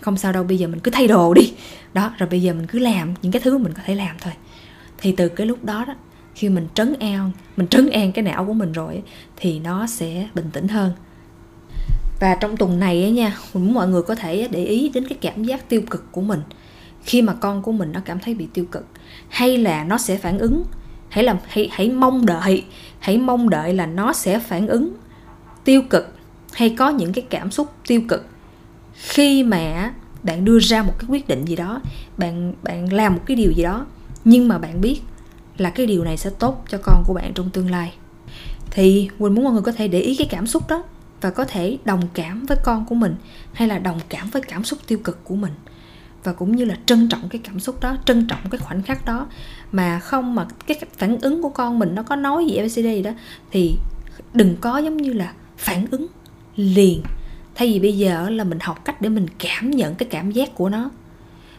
không 0.00 0.16
sao 0.16 0.32
đâu, 0.32 0.44
bây 0.44 0.58
giờ 0.58 0.68
mình 0.68 0.80
cứ 0.80 0.90
thay 0.90 1.08
đồ 1.08 1.34
đi. 1.34 1.54
Đó, 1.94 2.10
rồi 2.18 2.28
bây 2.28 2.42
giờ 2.42 2.54
mình 2.54 2.66
cứ 2.66 2.78
làm 2.78 3.14
những 3.22 3.32
cái 3.32 3.42
thứ 3.42 3.58
mình 3.58 3.72
có 3.72 3.82
thể 3.86 3.94
làm 3.94 4.16
thôi. 4.20 4.32
Thì 4.98 5.12
từ 5.12 5.28
cái 5.28 5.46
lúc 5.46 5.64
đó 5.64 5.84
đó, 5.84 5.94
khi 6.34 6.48
mình 6.48 6.66
trấn 6.74 6.94
an, 7.00 7.30
mình 7.56 7.66
trấn 7.66 7.90
an 7.90 8.12
cái 8.12 8.22
não 8.22 8.44
của 8.44 8.52
mình 8.52 8.72
rồi 8.72 9.02
thì 9.36 9.58
nó 9.58 9.86
sẽ 9.86 10.28
bình 10.34 10.50
tĩnh 10.52 10.68
hơn. 10.68 10.92
Và 12.20 12.34
trong 12.34 12.56
tuần 12.56 12.80
này 12.80 13.02
ấy 13.02 13.10
nha, 13.10 13.36
mình 13.54 13.64
muốn 13.64 13.74
mọi 13.74 13.88
người 13.88 14.02
có 14.02 14.14
thể 14.14 14.48
để 14.50 14.64
ý 14.64 14.88
đến 14.88 15.08
cái 15.08 15.18
cảm 15.20 15.44
giác 15.44 15.68
tiêu 15.68 15.82
cực 15.90 16.12
của 16.12 16.20
mình. 16.20 16.40
Khi 17.04 17.22
mà 17.22 17.32
con 17.32 17.62
của 17.62 17.72
mình 17.72 17.92
nó 17.92 18.00
cảm 18.04 18.18
thấy 18.20 18.34
bị 18.34 18.48
tiêu 18.54 18.64
cực, 18.64 18.86
hay 19.28 19.58
là 19.58 19.84
nó 19.84 19.98
sẽ 19.98 20.16
phản 20.16 20.38
ứng, 20.38 20.64
hãy 21.08 21.24
làm, 21.24 21.36
hãy 21.46 21.68
hãy 21.72 21.90
mong 21.90 22.26
đợi, 22.26 22.64
hãy 22.98 23.18
mong 23.18 23.50
đợi 23.50 23.74
là 23.74 23.86
nó 23.86 24.12
sẽ 24.12 24.38
phản 24.38 24.66
ứng 24.66 24.92
tiêu 25.64 25.82
cực, 25.90 26.14
hay 26.52 26.70
có 26.70 26.88
những 26.88 27.12
cái 27.12 27.26
cảm 27.30 27.50
xúc 27.50 27.72
tiêu 27.86 28.02
cực 28.08 28.26
khi 28.98 29.42
mà 29.42 29.92
bạn 30.22 30.44
đưa 30.44 30.58
ra 30.60 30.82
một 30.82 30.92
cái 30.98 31.06
quyết 31.08 31.28
định 31.28 31.44
gì 31.44 31.56
đó, 31.56 31.80
bạn 32.16 32.54
bạn 32.62 32.92
làm 32.92 33.14
một 33.14 33.20
cái 33.26 33.36
điều 33.36 33.52
gì 33.52 33.62
đó, 33.62 33.86
nhưng 34.24 34.48
mà 34.48 34.58
bạn 34.58 34.80
biết 34.80 35.00
là 35.56 35.70
cái 35.70 35.86
điều 35.86 36.04
này 36.04 36.16
sẽ 36.16 36.30
tốt 36.30 36.64
cho 36.68 36.78
con 36.82 37.02
của 37.06 37.14
bạn 37.14 37.32
trong 37.34 37.50
tương 37.50 37.70
lai. 37.70 37.94
Thì 38.70 39.08
quỳnh 39.18 39.34
muốn 39.34 39.44
mọi 39.44 39.52
người 39.52 39.62
có 39.62 39.72
thể 39.72 39.88
để 39.88 40.00
ý 40.00 40.16
cái 40.16 40.26
cảm 40.30 40.46
xúc 40.46 40.68
đó 40.68 40.84
và 41.20 41.30
có 41.30 41.44
thể 41.44 41.78
đồng 41.84 42.02
cảm 42.14 42.46
với 42.46 42.56
con 42.64 42.86
của 42.86 42.94
mình 42.94 43.14
hay 43.52 43.68
là 43.68 43.78
đồng 43.78 44.00
cảm 44.08 44.30
với 44.30 44.42
cảm 44.42 44.64
xúc 44.64 44.78
tiêu 44.86 44.98
cực 45.04 45.24
của 45.24 45.36
mình. 45.36 45.52
Và 46.24 46.32
cũng 46.32 46.56
như 46.56 46.64
là 46.64 46.76
trân 46.86 47.08
trọng 47.08 47.28
cái 47.28 47.40
cảm 47.44 47.60
xúc 47.60 47.80
đó, 47.80 47.96
trân 48.04 48.26
trọng 48.26 48.40
cái 48.50 48.58
khoảnh 48.58 48.82
khắc 48.82 49.04
đó 49.04 49.26
mà 49.72 49.98
không 49.98 50.34
mà 50.34 50.46
cái 50.66 50.80
phản 50.96 51.20
ứng 51.20 51.42
của 51.42 51.48
con 51.48 51.78
mình 51.78 51.94
nó 51.94 52.02
có 52.02 52.16
nói 52.16 52.46
gì 52.46 52.56
abcd 52.56 52.76
gì 52.76 53.02
đó, 53.02 53.10
thì 53.50 53.76
đừng 54.32 54.56
có 54.60 54.78
giống 54.78 54.96
như 54.96 55.12
là 55.12 55.32
phản 55.56 55.86
ứng 55.90 56.06
liền 56.56 57.02
thay 57.56 57.72
vì 57.72 57.78
bây 57.78 57.98
giờ 57.98 58.30
là 58.30 58.44
mình 58.44 58.58
học 58.60 58.84
cách 58.84 59.00
để 59.00 59.08
mình 59.08 59.26
cảm 59.38 59.70
nhận 59.70 59.94
cái 59.94 60.08
cảm 60.10 60.30
giác 60.30 60.54
của 60.54 60.68
nó. 60.68 60.90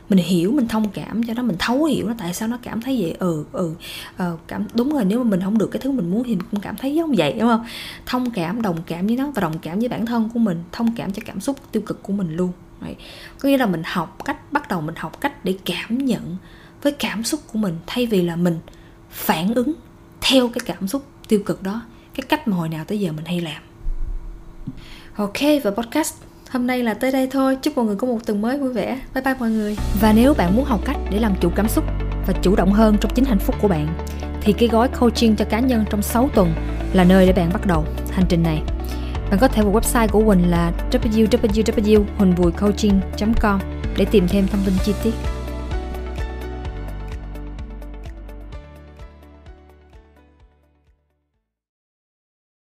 Mình 0.10 0.20
hiểu, 0.20 0.52
mình 0.52 0.68
thông 0.68 0.90
cảm 0.90 1.24
cho 1.24 1.34
nó, 1.34 1.44
mình 1.44 1.56
thấu 1.60 1.86
hiểu 1.86 2.08
nó, 2.08 2.14
tại 2.18 2.34
sao 2.34 2.48
nó 2.48 2.58
cảm 2.62 2.82
thấy 2.82 3.02
vậy? 3.02 3.16
Ừ 3.20 3.46
ừ 3.52 3.74
ờ, 4.18 4.38
cảm, 4.48 4.66
đúng 4.74 4.94
rồi, 4.94 5.06
nếu 5.06 5.24
mà 5.24 5.30
mình 5.30 5.42
không 5.42 5.58
được 5.58 5.68
cái 5.72 5.82
thứ 5.82 5.92
mình 5.92 6.12
muốn 6.12 6.24
thì 6.24 6.36
mình 6.36 6.46
cũng 6.52 6.60
cảm 6.60 6.76
thấy 6.76 6.96
giống 6.96 7.14
vậy, 7.18 7.34
đúng 7.40 7.50
không? 7.50 7.66
Thông 8.06 8.32
cảm, 8.32 8.62
đồng 8.62 8.78
cảm 8.88 9.08
với 9.08 9.18
nó 9.18 9.32
và 9.36 9.42
đồng 9.42 9.60
cảm 9.60 9.80
với 9.80 9.90
bản 9.90 10.06
thân 10.06 10.30
của 10.34 10.40
mình, 10.40 10.64
thông 10.72 10.96
cảm 10.96 11.14
cho 11.14 11.22
cảm 11.26 11.40
xúc 11.40 11.58
tiêu 11.72 11.84
cực 11.86 12.04
của 12.04 12.14
mình 12.14 12.36
luôn. 12.36 12.52
Đấy. 12.82 12.96
có 13.40 13.50
nghĩa 13.50 13.58
là 13.58 13.66
mình 13.66 13.82
học 13.86 14.26
cách, 14.26 14.54
bắt 14.54 14.68
đầu 14.68 14.82
mình 14.82 14.96
học 14.98 15.22
cách 15.22 15.46
để 15.46 15.56
cảm 15.66 15.98
nhận 15.98 16.38
với 16.82 16.92
cảm 16.92 17.24
xúc 17.24 17.40
của 17.52 17.60
mình, 17.60 17.76
thay 17.88 18.06
vì 18.06 18.22
là 18.22 18.36
mình 18.36 18.60
phản 19.10 19.54
ứng 19.54 19.74
theo 20.22 20.48
cái 20.48 20.62
cảm 20.66 20.88
xúc 20.88 21.06
tiêu 21.28 21.40
cực 21.46 21.64
đó, 21.64 21.82
cái 22.14 22.26
cách 22.30 22.48
mà 22.48 22.58
hồi 22.58 22.70
nào 22.70 22.86
tới 22.86 23.00
giờ 23.00 23.12
mình 23.12 23.26
hay 23.26 23.42
làm 23.42 23.62
ok, 25.18 25.40
và 25.64 25.72
podcast 25.72 26.14
Hôm 26.50 26.68
nay 26.68 26.84
là 26.84 26.94
tới 26.94 27.12
đây 27.12 27.28
thôi. 27.32 27.58
Chúc 27.62 27.78
mọi 27.78 27.86
người 27.86 27.96
có 27.96 28.08
một 28.08 28.20
tuần 28.26 28.42
mới 28.42 28.58
vui 28.58 28.74
vẻ. 28.74 29.00
Bye 29.14 29.24
bye 29.24 29.36
mọi 29.40 29.50
người. 29.50 29.78
Và 30.02 30.14
nếu 30.14 30.34
bạn 30.34 30.56
muốn 30.56 30.66
học 30.66 30.80
cách 30.86 30.98
để 31.12 31.20
làm 31.20 31.36
chủ 31.42 31.50
cảm 31.56 31.68
xúc 31.68 31.84
và 32.28 32.34
chủ 32.42 32.56
động 32.56 32.74
hơn 32.74 32.98
trong 33.02 33.12
chính 33.16 33.26
hạnh 33.26 33.40
phúc 33.40 33.56
của 33.62 33.68
bạn, 33.68 33.88
thì 34.42 34.54
cái 34.54 34.70
gói 34.70 34.88
coaching 34.88 35.36
cho 35.36 35.46
cá 35.46 35.60
nhân 35.60 35.86
trong 35.90 36.02
6 36.02 36.30
tuần 36.36 36.54
là 36.94 37.04
nơi 37.04 37.26
để 37.26 37.34
bạn 37.34 37.50
bắt 37.54 37.66
đầu 37.66 37.86
hành 38.12 38.26
trình 38.30 38.44
này. 38.44 38.62
Bạn 39.30 39.40
có 39.40 39.48
thể 39.48 39.62
vào 39.62 39.74
website 39.74 40.08
của 40.08 40.24
Quỳnh 40.26 40.50
là 40.50 40.72
www.huỳnhvuicoaching.com 40.92 43.60
để 43.98 44.06
tìm 44.06 44.28
thêm 44.28 44.48
thông 44.48 44.62
tin 44.66 44.74
chi 44.86 44.94
tiết. 45.04 45.14